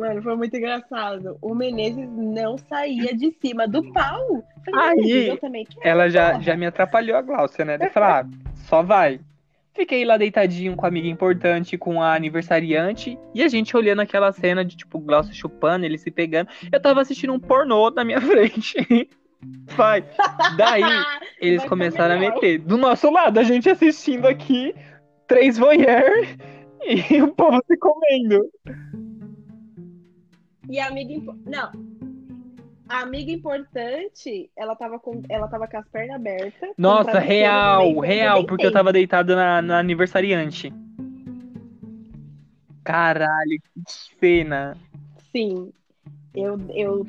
Mano, 0.00 0.22
foi 0.22 0.34
muito 0.34 0.56
engraçado. 0.56 1.36
O 1.42 1.54
Menezes 1.54 2.08
não 2.10 2.56
saía 2.56 3.14
de 3.14 3.30
cima 3.32 3.68
do 3.68 3.92
pau. 3.92 4.42
Aí, 4.74 4.96
"Menezes, 4.96 5.28
eu 5.28 5.36
também 5.36 5.66
ela 5.82 6.08
já, 6.08 6.40
já 6.40 6.56
me 6.56 6.64
atrapalhou 6.64 7.18
a 7.18 7.22
Gláucia, 7.22 7.66
né? 7.66 7.76
Daí 7.76 7.88
eu 7.88 7.92
falei, 7.92 8.08
ah, 8.08 8.26
só 8.54 8.82
vai. 8.82 9.20
Fiquei 9.74 10.04
lá 10.06 10.16
deitadinho 10.16 10.74
com 10.74 10.86
a 10.86 10.88
amiga 10.88 11.06
importante, 11.06 11.76
com 11.76 12.02
a 12.02 12.14
aniversariante, 12.14 13.18
e 13.34 13.42
a 13.42 13.48
gente 13.48 13.76
olhando 13.76 14.00
aquela 14.00 14.32
cena 14.32 14.64
de, 14.64 14.74
tipo, 14.74 14.98
Glaucia 14.98 15.34
chupando, 15.34 15.84
ele 15.84 15.98
se 15.98 16.10
pegando. 16.10 16.48
Eu 16.72 16.80
tava 16.80 17.02
assistindo 17.02 17.34
um 17.34 17.38
pornô 17.38 17.90
na 17.90 18.02
minha 18.02 18.20
frente. 18.22 19.08
Vai. 19.76 20.02
Daí, 20.56 20.82
eles 21.40 21.60
Vai 21.60 21.68
começaram 21.68 22.14
a 22.14 22.18
meter. 22.18 22.58
Do 22.58 22.78
nosso 22.78 23.10
lado, 23.10 23.38
a 23.38 23.42
gente 23.42 23.68
assistindo 23.68 24.26
aqui, 24.26 24.74
três 25.28 25.58
voyeur, 25.58 26.26
e 26.84 27.20
o 27.20 27.28
povo 27.28 27.62
se 27.66 27.76
comendo. 27.76 28.50
E 30.70 30.78
a 30.78 30.86
amiga. 30.86 31.12
impo- 31.12 31.36
Não. 31.44 31.70
A 32.88 33.02
amiga 33.02 33.30
importante, 33.30 34.50
ela 34.56 34.74
tava 34.74 34.98
com, 34.98 35.22
ela 35.28 35.46
tava 35.46 35.68
com 35.68 35.76
as 35.76 35.88
pernas 35.88 36.16
abertas. 36.16 36.70
Nossa, 36.76 37.18
real, 37.20 38.00
real, 38.00 38.38
eu 38.40 38.46
porque 38.46 38.66
eu 38.66 38.72
tava 38.72 38.92
deitado 38.92 39.36
na, 39.36 39.62
na 39.62 39.78
aniversariante. 39.78 40.72
Caralho, 42.82 43.60
que 43.62 43.82
cena. 44.18 44.76
Sim. 45.30 45.72
Eu, 46.34 46.58
eu 46.70 47.06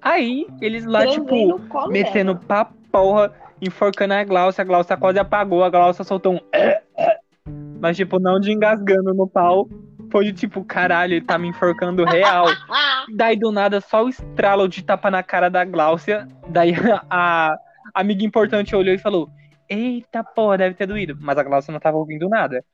Aí, 0.00 0.46
eles 0.62 0.86
lá, 0.86 1.00
transei 1.02 1.20
tipo, 1.46 1.88
metendo 1.88 2.34
dela. 2.34 2.44
pra 2.46 2.64
porra, 2.90 3.32
enforcando 3.60 4.14
a 4.14 4.24
Glaucia, 4.24 4.62
a 4.62 4.64
Glaucia 4.64 4.96
quase 4.96 5.18
apagou, 5.18 5.62
a 5.62 5.68
Glaucia 5.68 6.04
soltou 6.04 6.34
um. 6.36 6.40
Mas, 7.80 7.96
tipo, 7.96 8.18
não 8.18 8.40
de 8.40 8.52
engasgando 8.52 9.12
no 9.12 9.26
pau. 9.26 9.68
Foi 10.10 10.24
de 10.24 10.32
tipo, 10.32 10.64
caralho, 10.64 11.14
ele 11.14 11.24
tá 11.24 11.38
me 11.38 11.48
enforcando 11.48 12.04
real. 12.04 12.46
Daí 13.16 13.36
do 13.36 13.52
nada, 13.52 13.80
só 13.80 14.04
o 14.04 14.08
estralo 14.08 14.68
de 14.68 14.82
tapa 14.82 15.10
na 15.10 15.22
cara 15.22 15.48
da 15.48 15.64
Gláucia. 15.64 16.26
Daí 16.48 16.74
a, 17.08 17.54
a 17.94 18.00
amiga 18.00 18.24
importante 18.24 18.74
olhou 18.74 18.94
e 18.94 18.98
falou: 18.98 19.30
eita, 19.68 20.24
pô, 20.24 20.56
deve 20.56 20.74
ter 20.74 20.86
doído. 20.86 21.16
Mas 21.20 21.38
a 21.38 21.42
Glaucia 21.42 21.72
não 21.72 21.80
tava 21.80 21.96
ouvindo 21.96 22.28
nada. 22.28 22.64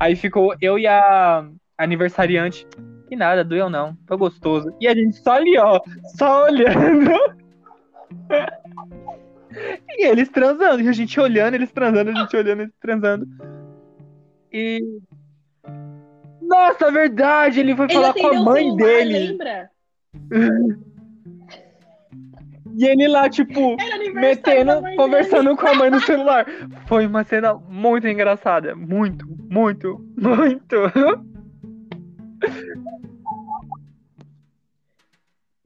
Aí 0.00 0.16
ficou 0.16 0.54
eu 0.60 0.78
e 0.78 0.86
a 0.86 1.46
aniversariante. 1.76 2.66
E 3.10 3.16
nada, 3.16 3.44
doeu 3.44 3.68
não. 3.70 3.96
Foi 4.06 4.16
gostoso. 4.16 4.74
E 4.80 4.88
a 4.88 4.94
gente 4.94 5.16
só 5.16 5.32
ali, 5.32 5.56
ó, 5.58 5.80
só 6.16 6.44
olhando. 6.44 7.10
E 9.98 10.06
eles 10.06 10.28
transando, 10.28 10.82
e 10.82 10.88
a 10.88 10.92
gente 10.92 11.18
olhando, 11.18 11.54
eles 11.54 11.72
transando, 11.72 12.10
a 12.10 12.14
gente 12.14 12.36
olhando, 12.36 12.62
eles 12.62 12.74
transando. 12.80 13.26
E. 14.52 14.80
Nossa, 16.48 16.86
é 16.86 16.90
verdade! 16.90 17.60
Ele 17.60 17.76
foi 17.76 17.84
Ele 17.84 17.94
falar 17.94 18.14
com 18.14 18.26
a 18.26 18.42
mãe 18.42 18.74
dele. 18.74 19.18
Lembra? 19.18 19.70
E 22.74 22.86
ele 22.86 23.08
lá, 23.08 23.28
tipo, 23.28 23.76
metendo, 24.14 24.70
conversando 24.96 25.56
com 25.56 25.66
a 25.66 25.74
mãe 25.74 25.90
no 25.90 26.00
celular. 26.00 26.46
Foi 26.86 27.06
uma 27.06 27.24
cena 27.24 27.52
muito 27.54 28.06
engraçada. 28.06 28.74
Muito, 28.74 29.26
muito, 29.50 29.98
muito. 30.16 30.76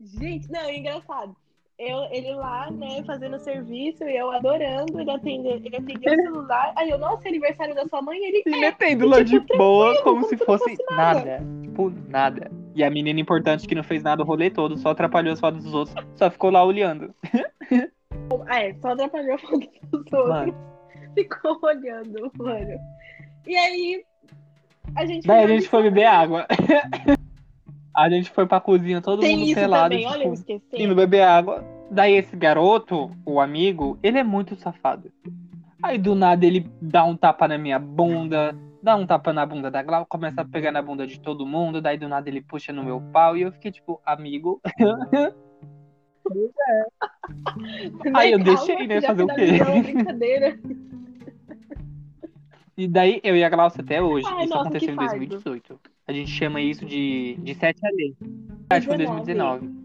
Gente, 0.01 0.51
não, 0.51 0.61
é 0.61 0.77
engraçado. 0.79 1.37
Eu, 1.85 2.07
ele 2.12 2.33
lá, 2.35 2.71
né, 2.71 3.03
fazendo 3.05 3.40
serviço 3.40 4.05
e 4.05 4.16
eu 4.16 4.31
adorando, 4.31 5.01
ele 5.01 5.11
atendeu, 5.11 5.57
ele 5.57 5.77
atendeu 5.77 6.12
o 6.12 6.23
celular. 6.23 6.73
Aí 6.77 6.88
eu, 6.88 6.97
nossa, 6.97 7.27
aniversário 7.29 7.75
da 7.75 7.85
sua 7.88 8.01
mãe, 8.01 8.25
ele. 8.25 8.40
E 8.47 8.55
É, 8.55 8.61
metendo 8.61 9.09
lá 9.09 9.21
de 9.21 9.40
tipo, 9.40 9.59
boa, 9.59 9.87
tranquilo, 9.87 10.05
como 10.05 10.21
como 10.21 10.29
se 10.29 10.38
se 10.38 10.45
fosse 10.45 10.77
fosse 10.77 10.85
nada. 10.95 11.25
nada. 11.25 11.45
Tipo, 11.62 11.92
nada. 12.09 12.51
E 12.77 12.85
a 12.85 12.90
menina 12.90 13.18
importante 13.18 13.66
que 13.66 13.75
não 13.75 13.83
fez 13.83 14.01
nada 14.01 14.23
o 14.23 14.25
rolê 14.25 14.49
todo, 14.49 14.77
só 14.77 14.90
atrapalhou 14.90 15.33
as 15.33 15.40
fotos 15.40 15.64
dos 15.64 15.75
outros, 15.75 15.97
só 16.14 16.31
ficou 16.31 16.51
lá 16.51 16.64
olhando. 16.64 17.12
ah, 18.47 18.62
é, 18.62 18.75
só 18.75 18.90
atrapalhou 18.90 19.35
a 19.35 19.38
foto 19.38 19.68
dos 19.90 20.12
outros. 20.12 20.29
Mano. 20.29 20.55
Ficou 21.14 21.59
olhando, 21.64 22.31
mano. 22.38 22.79
E 23.47 23.57
aí, 23.57 24.05
a 24.95 25.05
gente. 25.05 25.27
Daí 25.27 25.45
a 25.45 25.49
gente 25.49 25.68
foi 25.68 25.83
beber 25.83 26.07
água. 26.07 26.47
A 27.95 28.09
gente 28.09 28.31
foi 28.31 28.47
pra 28.47 28.59
cozinha, 28.59 29.03
todo 29.03 29.21
Tem 29.21 29.37
mundo 29.37 29.47
isso 29.49 29.55
pelado, 29.55 29.90
também, 29.90 30.07
olha, 30.07 30.25
eu 30.25 30.35
tipo, 30.35 30.53
esqueci. 30.53 30.83
indo 30.83 30.95
beber 30.95 31.21
água. 31.23 31.62
Daí 31.92 32.14
esse 32.14 32.35
garoto, 32.35 33.11
o 33.24 33.38
amigo, 33.38 33.98
ele 34.02 34.18
é 34.18 34.24
muito 34.24 34.57
safado. 34.57 35.12
Aí 35.83 35.98
do 35.98 36.14
nada 36.14 36.46
ele 36.46 36.66
dá 36.81 37.05
um 37.05 37.14
tapa 37.14 37.46
na 37.46 37.59
minha 37.59 37.78
bunda, 37.78 38.57
dá 38.83 38.96
um 38.96 39.07
tapa 39.07 39.31
na 39.31 39.44
bunda 39.44 39.70
da 39.70 39.83
Glau, 39.83 40.07
começa 40.07 40.40
a 40.40 40.44
pegar 40.44 40.72
na 40.72 40.81
bunda 40.81 41.07
de 41.07 41.20
todo 41.20 41.44
mundo, 41.44 41.83
daí 41.83 41.98
do 41.98 42.09
nada 42.09 42.31
ele 42.31 42.40
puxa 42.40 42.72
no 42.72 42.83
meu 42.83 42.98
pau 43.12 43.37
e 43.37 43.42
eu 43.42 43.52
fiquei 43.52 43.70
tipo, 43.70 44.00
amigo. 44.07 44.59
Aí 48.14 48.33
eu 48.33 48.38
deixei, 48.38 48.87
né, 48.87 49.02
fazer 49.02 49.24
o 49.24 49.26
quê? 49.26 49.59
a 49.61 49.83
brincadeira. 49.83 50.59
E 52.74 52.88
daí 52.88 53.20
eu 53.22 53.37
e 53.37 53.44
a 53.44 53.50
Glaucia 53.50 53.83
até 53.83 54.00
hoje, 54.00 54.26
Ai, 54.26 54.44
isso 54.44 54.55
nossa, 54.55 54.68
aconteceu 54.68 54.94
em 54.94 54.96
fardo. 54.96 55.18
2018. 55.18 55.81
A 56.09 56.12
gente 56.12 56.31
chama 56.31 56.59
isso 56.59 56.87
de, 56.87 57.37
de 57.40 57.55
sete 57.55 57.87
além. 57.87 58.16
Acho 58.70 58.81
que 58.81 58.87
foi 58.87 58.96
2019. 58.96 59.82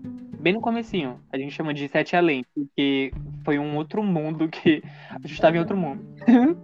Bem 0.48 0.54
no 0.54 0.62
comecinho. 0.62 1.20
A 1.30 1.38
gente 1.38 1.52
chama 1.52 1.74
de 1.74 1.90
sete 1.90 2.16
além, 2.16 2.46
porque 2.56 3.12
foi 3.44 3.60
um 3.60 3.76
outro 3.76 4.02
mundo 4.02 4.48
que. 4.48 4.82
A 5.12 5.28
gente 5.28 5.42
tava 5.42 5.58
em 5.58 5.60
outro 5.60 5.76
mundo. 5.76 6.02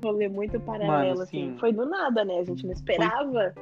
rolê 0.00 0.28
muito 0.28 0.60
paralelo, 0.60 1.08
Mano, 1.08 1.22
assim. 1.22 1.50
sim. 1.50 1.58
Foi 1.58 1.72
do 1.72 1.84
nada, 1.84 2.24
né? 2.24 2.38
A 2.38 2.44
gente 2.44 2.64
não 2.64 2.72
esperava. 2.72 3.52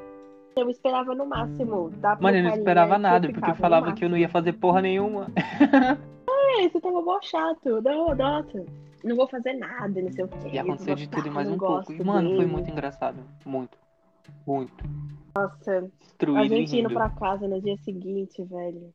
Eu 0.55 0.69
esperava 0.69 1.15
no 1.15 1.25
máximo. 1.25 1.91
Pro 1.91 2.23
Mano, 2.23 2.37
eu 2.37 2.43
não 2.43 2.51
esperava 2.51 2.97
que 2.97 3.01
nada, 3.01 3.21
porque 3.21 3.35
ficava 3.37 3.53
eu 3.53 3.57
falava 3.57 3.95
que 3.95 4.05
eu 4.05 4.11
não 4.11 4.19
ia 4.19 4.29
fazer 4.29 4.53
porra 4.53 4.83
nenhuma. 4.83 5.29
É, 6.61 6.69
você 6.69 6.81
tava 6.81 7.01
mó 7.03 7.21
chato. 7.23 7.81
Não, 7.83 8.15
nossa, 8.15 8.65
não 9.05 9.17
vou 9.17 9.29
fazer 9.29 9.53
nada, 9.55 10.01
não 10.01 10.11
sei 10.11 10.25
o 10.25 10.29
quê. 10.29 10.49
E 10.53 10.59
aconteceu 10.59 10.95
de 10.95 11.07
vou 11.07 11.23
tudo 11.23 11.31
mais 11.31 11.49
um 11.49 11.59
pouco. 11.59 11.93
E, 11.93 12.03
mano, 12.03 12.31
foi 12.31 12.39
dele. 12.39 12.51
muito 12.51 12.71
engraçado. 12.71 13.23
Muito. 13.45 13.77
Muito. 14.47 14.85
Nossa, 15.37 15.79
a 15.79 15.81
Destruído 15.81 16.55
e 16.55 16.57
gente 16.57 16.79
indo 16.79 16.91
pra 16.91 17.11
casa 17.11 17.47
no 17.47 17.61
dia 17.61 17.77
seguinte, 17.79 18.43
velho. 18.45 18.93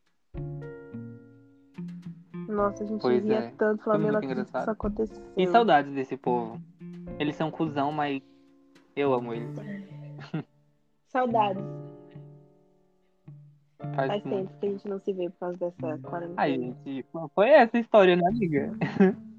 Nossa, 2.47 2.83
a 2.83 2.87
gente 2.87 3.01
Pois 3.01 3.23
ria 3.23 3.37
é, 3.37 3.51
tanto, 3.51 3.89
acredito 3.89 4.51
que 4.51 4.57
isso 4.57 4.69
aconteceu. 4.69 5.23
E 5.37 5.47
saudades 5.47 5.93
desse 5.93 6.17
povo. 6.17 6.61
Eles 7.19 7.35
são 7.35 7.49
cuzão, 7.49 7.91
mas 7.91 8.21
eu 8.95 9.13
amo 9.13 9.33
eles. 9.33 9.55
Saudades. 11.07 11.63
Faz, 13.95 14.07
Faz 14.07 14.23
tempo 14.23 14.51
que 14.59 14.65
a 14.65 14.69
gente 14.69 14.87
não 14.87 14.99
se 14.99 15.13
vê 15.13 15.29
por 15.29 15.39
causa 15.39 15.57
dessa 15.57 15.97
quarentena. 15.99 16.33
Ai, 16.37 16.57
gente, 16.57 17.05
foi 17.35 17.49
essa 17.49 17.77
a 17.77 17.79
história, 17.79 18.15
né, 18.15 18.27
amiga? 18.27 18.71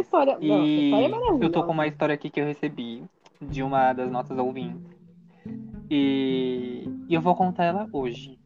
História. 0.00 0.34
Nossa, 0.34 0.44
E 0.44 0.84
história 0.84 1.06
é 1.06 1.08
maravilhosa. 1.08 1.44
eu 1.44 1.52
tô 1.52 1.64
com 1.64 1.72
uma 1.72 1.86
história 1.86 2.14
aqui 2.14 2.30
que 2.30 2.40
eu 2.40 2.44
recebi 2.46 3.04
de 3.40 3.62
uma 3.62 3.92
das 3.92 4.10
nossas 4.10 4.38
ouvintes. 4.38 4.96
E, 5.90 6.88
e 7.08 7.14
eu 7.14 7.20
vou 7.20 7.34
contar 7.34 7.64
ela 7.64 7.88
hoje. 7.92 8.38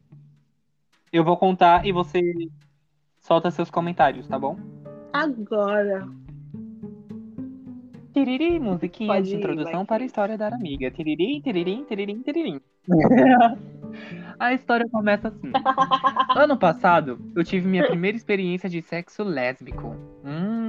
Eu 1.11 1.23
vou 1.23 1.35
contar 1.37 1.85
e 1.85 1.91
você 1.91 2.21
solta 3.19 3.51
seus 3.51 3.69
comentários, 3.69 4.27
tá 4.27 4.39
bom? 4.39 4.57
Agora. 5.11 6.07
Tiriri, 8.13 8.59
musiquinha 8.59 9.13
Pode 9.13 9.27
de 9.29 9.35
ir, 9.35 9.37
introdução 9.37 9.85
para 9.85 10.03
a 10.03 10.05
história 10.05 10.37
da 10.37 10.47
amiga. 10.49 10.91
Tiriri, 10.91 11.41
tiririm, 11.41 11.83
tiririm, 11.85 12.21
tiririm. 12.21 12.61
a 14.37 14.53
história 14.53 14.87
começa 14.89 15.29
assim. 15.29 15.51
Ano 16.35 16.57
passado, 16.57 17.19
eu 17.35 17.43
tive 17.43 17.67
minha 17.67 17.87
primeira 17.87 18.17
experiência 18.17 18.69
de 18.69 18.81
sexo 18.81 19.23
lésbico. 19.23 19.95
Hum, 20.25 20.60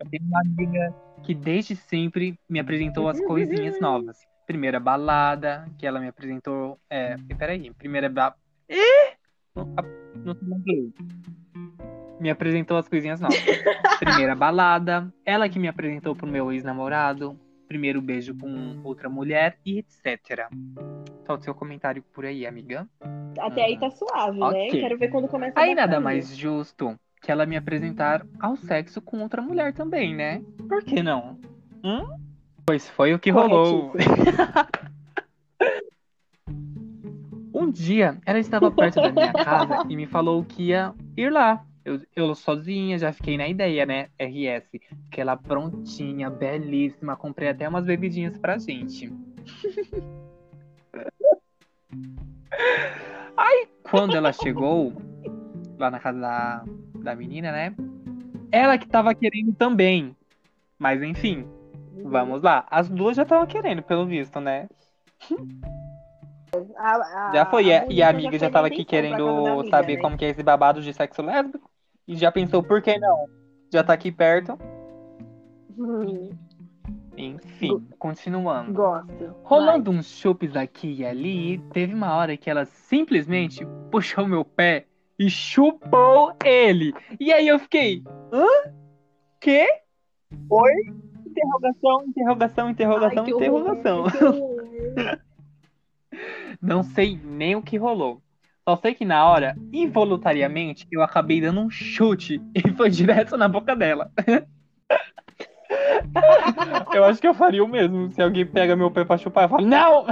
eu 0.00 0.08
tenho 0.10 0.24
uma 0.24 0.40
amiga 0.40 0.94
que 1.22 1.34
desde 1.34 1.74
sempre 1.76 2.38
me 2.48 2.60
apresentou 2.60 3.08
as 3.08 3.20
coisinhas 3.20 3.80
novas. 3.80 4.18
Primeira 4.46 4.78
balada, 4.78 5.66
que 5.78 5.86
ela 5.86 5.98
me 6.00 6.08
apresentou. 6.08 6.78
É, 6.90 7.16
peraí, 7.38 7.70
primeira. 7.72 8.08
Ba... 8.10 8.34
Ih! 8.68 9.14
Não, 9.56 9.72
a- 9.76 9.82
não 10.16 10.36
inglês. 10.58 10.92
Me 12.20 12.30
apresentou 12.30 12.76
as 12.76 12.88
coisinhas 12.88 13.20
novas. 13.20 13.38
Primeira 13.98 14.34
balada, 14.34 15.12
ela 15.24 15.48
que 15.48 15.58
me 15.58 15.68
apresentou 15.68 16.14
pro 16.14 16.26
meu 16.26 16.52
ex-namorado. 16.52 17.38
Primeiro 17.66 18.00
beijo 18.02 18.36
com 18.36 18.80
outra 18.84 19.08
mulher 19.08 19.58
e 19.64 19.78
etc. 19.78 20.48
Solta 21.26 21.44
seu 21.44 21.54
comentário 21.54 22.02
por 22.12 22.24
aí, 22.26 22.46
amiga. 22.46 22.86
Até 23.40 23.64
aí 23.64 23.78
tá 23.78 23.90
suave, 23.90 24.38
né? 24.38 24.46
Ok. 24.46 24.70
Quero 24.80 24.98
ver 24.98 25.08
quando 25.08 25.26
começa 25.28 25.58
a 25.58 25.62
Aí 25.62 25.74
nada 25.74 25.98
mais 26.00 26.36
justo 26.36 26.98
que 27.24 27.32
ela 27.32 27.46
me 27.46 27.56
apresentar 27.56 28.26
ao 28.38 28.54
sexo 28.54 29.00
com 29.00 29.22
outra 29.22 29.40
mulher 29.40 29.72
também, 29.72 30.14
né? 30.14 30.42
Por 30.68 30.84
que 30.84 31.02
não? 31.02 31.38
Hum? 31.82 32.06
Pois 32.66 32.86
foi 32.90 33.14
o 33.14 33.18
que 33.18 33.30
rolou. 33.30 33.92
Um 37.56 37.70
dia, 37.70 38.18
ela 38.26 38.40
estava 38.40 38.68
perto 38.70 39.00
da 39.00 39.12
minha 39.12 39.32
casa 39.32 39.86
e 39.88 39.96
me 39.96 40.06
falou 40.06 40.44
que 40.44 40.64
ia 40.64 40.92
ir 41.16 41.30
lá. 41.30 41.64
Eu, 41.84 42.00
eu 42.14 42.34
sozinha, 42.34 42.98
já 42.98 43.12
fiquei 43.12 43.38
na 43.38 43.48
ideia, 43.48 43.86
né? 43.86 44.08
RS. 44.18 44.68
Que 45.10 45.20
ela 45.20 45.36
prontinha, 45.36 46.28
belíssima. 46.28 47.16
Comprei 47.16 47.48
até 47.48 47.68
umas 47.68 47.84
bebidinhas 47.86 48.36
pra 48.36 48.58
gente. 48.58 49.10
Aí, 53.36 53.68
quando 53.84 54.16
ela 54.16 54.32
chegou 54.32 54.92
lá 55.78 55.90
na 55.90 56.00
casa 56.00 56.20
da, 56.20 56.64
da 57.04 57.14
menina, 57.14 57.52
né? 57.52 57.74
Ela 58.50 58.78
que 58.78 58.88
tava 58.88 59.14
querendo 59.14 59.52
também. 59.54 60.16
Mas 60.78 61.02
enfim, 61.02 61.46
vamos 62.02 62.42
lá. 62.42 62.66
As 62.70 62.88
duas 62.88 63.16
já 63.16 63.22
estavam 63.22 63.46
querendo, 63.46 63.82
pelo 63.82 64.06
visto, 64.06 64.40
né? 64.40 64.66
A- 66.76 66.96
a- 66.96 67.32
Já 67.32 67.46
foi. 67.46 67.66
E 67.66 67.72
a, 67.72 67.86
e 67.88 68.02
a 68.02 68.08
amiga 68.08 68.32
já 68.32 68.46
foi 68.46 68.50
tava 68.52 68.66
aqui 68.68 68.84
querendo 68.84 69.28
amiga, 69.28 69.70
saber 69.70 69.96
né? 69.96 70.02
como 70.02 70.16
que 70.16 70.24
é 70.24 70.30
esse 70.30 70.42
babado 70.42 70.80
de 70.80 70.92
sexo 70.92 71.22
lésbico. 71.22 71.70
E 72.06 72.16
já 72.16 72.30
pensou, 72.32 72.62
por 72.62 72.82
que 72.82 72.98
não? 72.98 73.26
Já 73.72 73.82
tá 73.82 73.92
aqui 73.92 74.10
perto. 74.12 74.58
Hum, 75.78 76.30
Enfim, 77.16 77.86
continuando. 77.98 78.72
Gosto. 78.72 79.34
Rolando 79.42 79.90
uns 79.90 80.06
chupes 80.06 80.56
aqui 80.56 80.96
e 81.00 81.06
ali, 81.06 81.58
teve 81.72 81.94
uma 81.94 82.14
hora 82.14 82.36
que 82.36 82.50
ela 82.50 82.64
simplesmente 82.64 83.64
puxou 83.90 84.26
meu 84.26 84.44
pé 84.44 84.86
e 85.18 85.30
chupou 85.30 86.34
ele. 86.44 86.92
E 87.18 87.32
aí 87.32 87.48
eu 87.48 87.58
fiquei, 87.58 88.02
hã? 88.32 88.46
Quê? 89.40 89.66
Oi? 90.50 90.72
Interrogação, 91.26 92.04
interrogação, 92.06 92.70
interrogação, 92.70 93.24
Ai, 93.24 93.24
que 93.24 93.30
interrogação. 93.30 94.04
que 94.04 94.24
horror. 94.24 94.64
Não 96.62 96.82
sei 96.82 97.18
nem 97.22 97.56
o 97.56 97.62
que 97.62 97.76
rolou. 97.76 98.22
Só 98.66 98.76
sei 98.76 98.94
que 98.94 99.04
na 99.04 99.28
hora, 99.28 99.54
involuntariamente, 99.72 100.86
eu 100.90 101.02
acabei 101.02 101.40
dando 101.40 101.60
um 101.60 101.68
chute 101.68 102.40
e 102.54 102.72
foi 102.72 102.88
direto 102.88 103.36
na 103.36 103.46
boca 103.46 103.76
dela. 103.76 104.10
eu 106.94 107.04
acho 107.04 107.20
que 107.20 107.26
eu 107.26 107.34
faria 107.34 107.62
o 107.62 107.68
mesmo. 107.68 108.10
Se 108.12 108.22
alguém 108.22 108.46
pega 108.46 108.74
meu 108.74 108.90
pé 108.90 109.04
pra 109.04 109.18
chupar, 109.18 109.44
eu 109.44 109.48
falo, 109.50 109.66
não! 109.66 110.06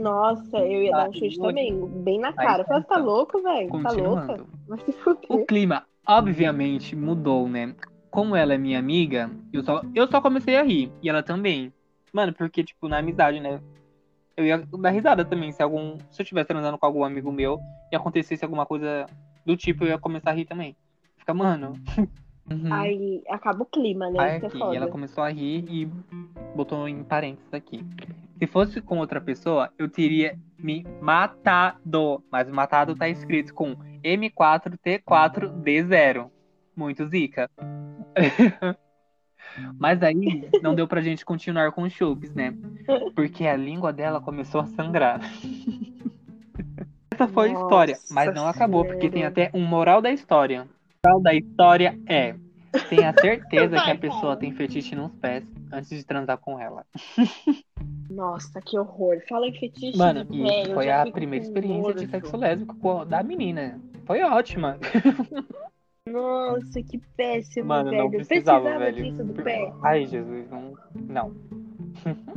Nossa, 0.00 0.58
eu 0.58 0.82
ia 0.82 0.92
dar 0.92 1.08
um 1.08 1.12
chute 1.12 1.38
também, 1.38 1.86
bem 1.86 2.18
na 2.18 2.32
cara. 2.32 2.64
Falei, 2.64 2.82
tá 2.84 2.96
louco, 2.96 3.42
velho? 3.42 3.82
Tá 3.82 3.90
louca? 3.90 4.44
Vai 4.66 4.78
se 4.80 4.90
O 4.90 4.92
fuder. 4.94 5.46
clima, 5.46 5.84
obviamente, 6.06 6.96
mudou, 6.96 7.48
né? 7.48 7.74
Como 8.10 8.34
ela 8.34 8.54
é 8.54 8.58
minha 8.58 8.78
amiga, 8.78 9.30
eu 9.52 9.62
só, 9.62 9.82
eu 9.94 10.08
só 10.08 10.20
comecei 10.20 10.56
a 10.56 10.62
rir. 10.62 10.90
E 11.02 11.08
ela 11.08 11.22
também. 11.22 11.72
Mano, 12.12 12.32
porque, 12.32 12.64
tipo, 12.64 12.88
na 12.88 12.98
amizade, 12.98 13.38
né? 13.40 13.60
Eu 14.36 14.46
ia 14.46 14.58
dar 14.58 14.90
risada 14.90 15.24
também. 15.24 15.52
Se 15.52 15.62
algum. 15.62 15.98
Se 16.10 16.20
eu 16.20 16.24
estivesse 16.24 16.48
transando 16.48 16.78
com 16.78 16.86
algum 16.86 17.04
amigo 17.04 17.30
meu 17.30 17.60
e 17.92 17.96
acontecesse 17.96 18.44
alguma 18.44 18.64
coisa 18.64 19.06
do 19.44 19.56
tipo, 19.56 19.84
eu 19.84 19.88
ia 19.88 19.98
começar 19.98 20.30
a 20.30 20.34
rir 20.34 20.46
também. 20.46 20.74
Fica, 21.18 21.34
mano. 21.34 21.74
Uhum. 22.48 22.72
Aí 22.72 23.22
acaba 23.28 23.62
o 23.62 23.66
clima, 23.66 24.08
né? 24.10 24.34
É 24.34 24.36
aqui, 24.36 24.58
foda. 24.58 24.74
e 24.74 24.76
ela 24.76 24.86
começou 24.88 25.24
a 25.24 25.28
rir 25.28 25.64
e 25.68 25.86
botou 26.54 26.88
em 26.88 27.04
parênteses 27.04 27.52
aqui. 27.52 27.84
Se 28.38 28.46
fosse 28.46 28.80
com 28.80 28.98
outra 28.98 29.20
pessoa, 29.20 29.70
eu 29.78 29.86
teria 29.88 30.38
me 30.58 30.86
matado. 31.00 32.24
Mas 32.30 32.48
o 32.48 32.54
matado 32.54 32.94
tá 32.96 33.08
escrito 33.08 33.52
com 33.52 33.76
M4T4D0. 34.02 36.30
Muito 36.74 37.06
zica. 37.06 37.50
Mas 39.78 40.02
aí 40.02 40.48
não 40.62 40.74
deu 40.74 40.88
pra 40.88 41.00
gente 41.00 41.24
continuar 41.24 41.72
com 41.72 41.82
os 41.82 41.92
chupes, 41.92 42.34
né? 42.34 42.54
Porque 43.14 43.46
a 43.46 43.56
língua 43.56 43.92
dela 43.92 44.20
começou 44.20 44.60
a 44.60 44.66
sangrar. 44.66 45.20
Essa 47.12 47.28
foi 47.28 47.50
a 47.50 47.52
história, 47.52 47.98
mas 48.10 48.34
não 48.34 48.44
Nossa 48.44 48.56
acabou, 48.56 48.82
porque 48.82 49.10
tem 49.10 49.26
até 49.26 49.50
um 49.52 49.62
moral 49.62 50.00
da 50.00 50.10
história. 50.10 50.66
O 51.02 51.08
moral 51.08 51.22
da 51.22 51.32
história 51.34 51.98
é: 52.06 52.34
tenha 52.90 53.14
certeza 53.18 53.80
que 53.82 53.90
a 53.90 53.96
pessoa 53.96 54.36
tem 54.36 54.52
fetiche 54.52 54.94
nos 54.94 55.10
pés 55.12 55.42
antes 55.72 55.88
de 55.88 56.04
transar 56.04 56.36
com 56.36 56.60
ela. 56.60 56.84
Nossa, 58.10 58.60
que 58.60 58.78
horror. 58.78 59.16
Fala 59.26 59.46
em 59.48 59.54
fetiche 59.58 59.96
Mano, 59.96 60.26
de 60.26 60.38
e 60.38 60.44
pé, 60.66 60.74
foi 60.74 60.90
a 60.90 61.10
primeira 61.10 61.42
experiência 61.42 61.94
de 61.94 62.06
sexo 62.06 62.36
lésbico 62.36 63.06
da 63.06 63.22
menina. 63.22 63.80
Foi 64.04 64.22
ótima. 64.22 64.78
Nossa, 66.06 66.82
que 66.82 66.98
péssimo, 67.16 67.68
Mano, 67.68 67.90
velho. 67.90 68.02
não 68.02 68.10
precisava, 68.10 68.60
Precisava 68.64 68.78
velho. 68.92 69.04
disso 69.04 69.24
do 69.24 69.42
pé. 69.42 69.72
Ai, 69.82 70.06
Jesus, 70.06 70.50
não. 70.50 70.76
Não. 71.08 71.34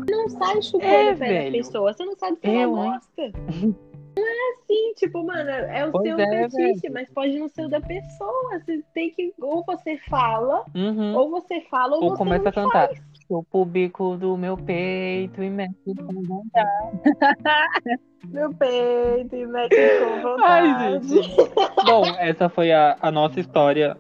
Não 0.10 0.30
sai 0.30 0.62
chupando 0.62 0.86
É, 0.86 1.14
o 1.14 1.18
pé 1.18 1.28
velho. 1.28 1.52
da 1.52 1.58
pessoa. 1.58 1.94
Você 1.94 2.06
não 2.06 2.16
sabe 2.16 2.38
se 2.40 2.48
Eu, 2.48 2.62
ela 2.62 2.92
gosta. 2.94 3.32
Não 4.16 4.28
é 4.28 4.54
assim, 4.54 4.94
tipo, 4.96 5.24
mano, 5.24 5.50
é 5.50 5.86
o 5.86 5.92
Pois 5.92 6.06
seu 6.08 6.20
é, 6.20 6.50
fetiche, 6.50 6.90
mas 6.90 7.10
pode 7.10 7.38
não 7.40 7.48
ser 7.50 7.66
o 7.66 7.70
da 7.70 7.82
pessoa. 7.82 8.60
Você 8.60 8.84
tem 8.94 9.12
que. 9.12 9.34
Ou 9.40 9.64
você 9.66 9.98
fala, 10.10 10.64
Uhum. 10.76 11.16
ou 11.16 11.30
você 11.32 11.62
fala, 11.62 11.96
ou, 11.96 12.04
Ou 12.04 12.10
você 12.12 12.18
começa 12.18 12.44
não 12.44 12.50
a 12.50 12.54
cantar. 12.54 12.90
Chupa 13.28 13.58
o 13.58 13.66
bico 13.66 14.18
do 14.18 14.38
meu 14.38 14.58
peito 14.58 15.42
e 15.42 15.50
mexe 15.50 15.74
com 15.96 16.22
vontade. 16.24 17.02
Meu 18.30 18.54
peito 18.54 19.36
e 19.36 19.46
mete 19.46 19.76
com 20.00 20.22
vontade. 20.22 20.68
Ai, 20.68 21.02
gente. 21.04 21.38
Bom, 21.86 22.06
essa 22.20 22.48
foi 22.48 22.72
a, 22.72 22.98
a 23.02 23.12
nossa 23.12 23.40
história 23.40 23.98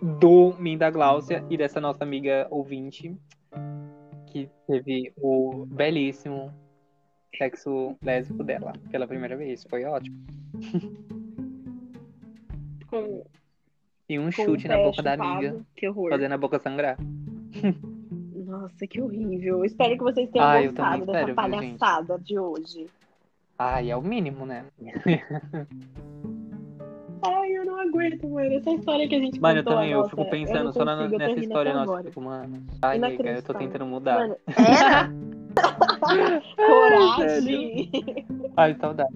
do 0.00 0.54
Min 0.58 0.78
da 0.78 0.90
Gláucia 0.90 1.44
e 1.50 1.56
dessa 1.56 1.80
nossa 1.80 2.04
amiga 2.04 2.46
ouvinte 2.50 3.16
que 4.26 4.48
teve 4.66 5.12
o 5.20 5.66
belíssimo 5.66 6.52
sexo 7.36 7.96
lésbico 8.02 8.42
dela 8.44 8.72
pela 8.90 9.06
primeira 9.06 9.36
vez. 9.36 9.64
Foi 9.68 9.84
ótimo. 9.84 10.16
Com, 12.88 13.24
E 14.08 14.18
um 14.18 14.26
com 14.26 14.32
chute 14.32 14.68
na 14.68 14.76
boca 14.76 15.02
da 15.02 15.12
chupado. 15.12 15.32
amiga, 15.32 15.60
Que 15.76 15.88
horror. 15.88 16.10
fazendo 16.10 16.32
a 16.32 16.38
boca 16.38 16.58
sangrar. 16.58 16.96
Nossa, 18.46 18.86
que 18.86 19.00
horrível. 19.00 19.64
Espero 19.64 19.96
que 19.96 20.02
vocês 20.04 20.28
tenham 20.30 20.46
Ah, 20.46 20.62
eu 20.62 20.70
gostado 20.72 21.06
dessa 21.06 21.30
espero, 21.30 21.60
gente? 21.62 21.78
palhaçada 21.78 22.18
de 22.18 22.38
hoje. 22.38 22.86
Ai, 23.58 23.90
é 23.90 23.96
o 23.96 24.02
mínimo, 24.02 24.44
né? 24.46 24.64
Ai, 27.26 27.52
eu 27.52 27.64
não 27.64 27.80
aguento, 27.80 28.28
mano. 28.28 28.52
Essa 28.52 28.70
história 28.70 29.08
que 29.08 29.14
a 29.14 29.18
gente 29.18 29.40
Mano, 29.40 29.60
eu 29.60 29.64
também, 29.64 29.90
eu 29.92 29.98
nossa, 30.00 30.10
fico 30.10 30.28
pensando 30.28 30.64
não 30.64 30.72
só 30.72 30.84
na- 30.84 31.04
eu 31.04 31.18
nessa 31.18 31.40
história 31.40 31.72
nossa. 31.72 31.84
agora. 31.84 32.04
Tipo, 32.04 32.20
mano, 32.20 32.66
ai, 32.82 32.98
nega, 32.98 33.30
eu 33.30 33.42
tô 33.42 33.54
tentando 33.54 33.86
mudar. 33.86 34.18
Mano, 34.18 34.36
era 34.46 35.08
coragem. 36.56 37.90
Ai, 38.56 38.74
saudade. 38.74 39.14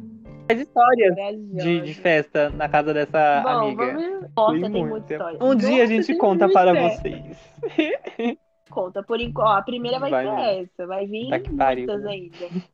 As 0.50 0.58
histórias 0.60 1.14
de, 1.62 1.80
de 1.82 1.94
festa 1.94 2.48
na 2.50 2.68
casa 2.68 2.94
dessa 2.94 3.42
Bom, 3.42 3.48
amiga. 3.50 3.86
vamos... 3.86 4.20
Nossa, 4.34 4.60
Foi 4.60 4.70
tem 4.70 4.86
muita. 4.86 5.12
história. 5.14 5.38
Um 5.42 5.54
dia 5.54 5.68
a 5.68 5.70
Nossa, 5.72 5.86
gente 5.88 6.06
tem 6.06 6.18
conta 6.18 6.48
para 6.48 6.72
vocês. 6.74 7.52
Conta 8.70 9.02
por 9.02 9.18
enquanto. 9.20 9.48
A 9.58 9.62
primeira 9.62 9.98
vai, 9.98 10.10
Vai 10.10 10.24
ser 10.26 10.30
mesmo. 10.36 10.62
essa. 10.78 10.86
Vai 10.86 11.06
vir 11.06 11.28
Tá 11.30 11.40
pariu. 11.56 11.86
muitas 11.86 12.06
ainda. 12.06 12.36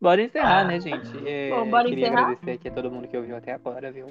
Bora 0.00 0.22
encerrar, 0.22 0.66
né, 0.66 0.80
gente? 0.80 1.28
É, 1.28 1.50
Bom, 1.50 1.68
bora 1.68 1.86
queria 1.88 2.06
encerrar? 2.06 2.22
agradecer 2.22 2.50
aqui 2.52 2.68
a 2.68 2.70
todo 2.72 2.90
mundo 2.90 3.06
que 3.06 3.16
ouviu 3.18 3.36
até 3.36 3.52
agora, 3.52 3.92
viu? 3.92 4.06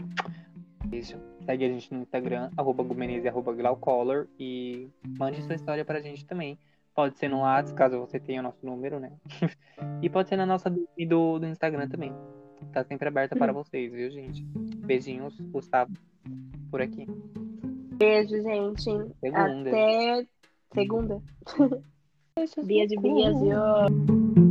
Beijo. 0.86 1.18
Segue 1.46 1.66
a 1.66 1.68
gente 1.68 1.92
no 1.92 2.02
Instagram, 2.02 2.52
arroba 2.56 2.84
Gumenez 2.84 3.26
e 3.26 3.28
arroba 3.28 3.54
Glaucolor. 3.54 4.28
E 4.40 4.88
mande 5.18 5.42
sua 5.42 5.56
história 5.56 5.84
pra 5.84 6.00
gente 6.00 6.24
também. 6.26 6.60
Pode 7.00 7.18
ser 7.18 7.30
no 7.30 7.40
WhatsApp, 7.40 7.78
caso 7.78 7.98
você 7.98 8.20
tenha 8.20 8.42
o 8.42 8.44
nosso 8.44 8.66
número, 8.66 9.00
né? 9.00 9.14
e 10.04 10.10
pode 10.10 10.28
ser 10.28 10.36
na 10.36 10.46
nossa 10.46 10.70
do, 10.70 11.40
do 11.40 11.46
Instagram 11.46 11.88
também. 11.88 12.14
Tá 12.74 12.84
sempre 12.84 13.08
aberta 13.08 13.38
para 13.38 13.54
vocês, 13.54 13.90
viu, 13.90 14.12
gente? 14.12 14.44
Beijinhos, 14.44 15.40
Gustavo, 15.40 15.94
por 16.70 16.82
aqui. 16.82 17.08
Beijo, 17.94 18.36
gente. 18.44 18.84
Segunda. 19.22 19.70
Até 19.70 20.28
segunda. 20.74 21.22
Beijo 22.36 22.90
de 22.90 23.00
Bias? 23.00 24.49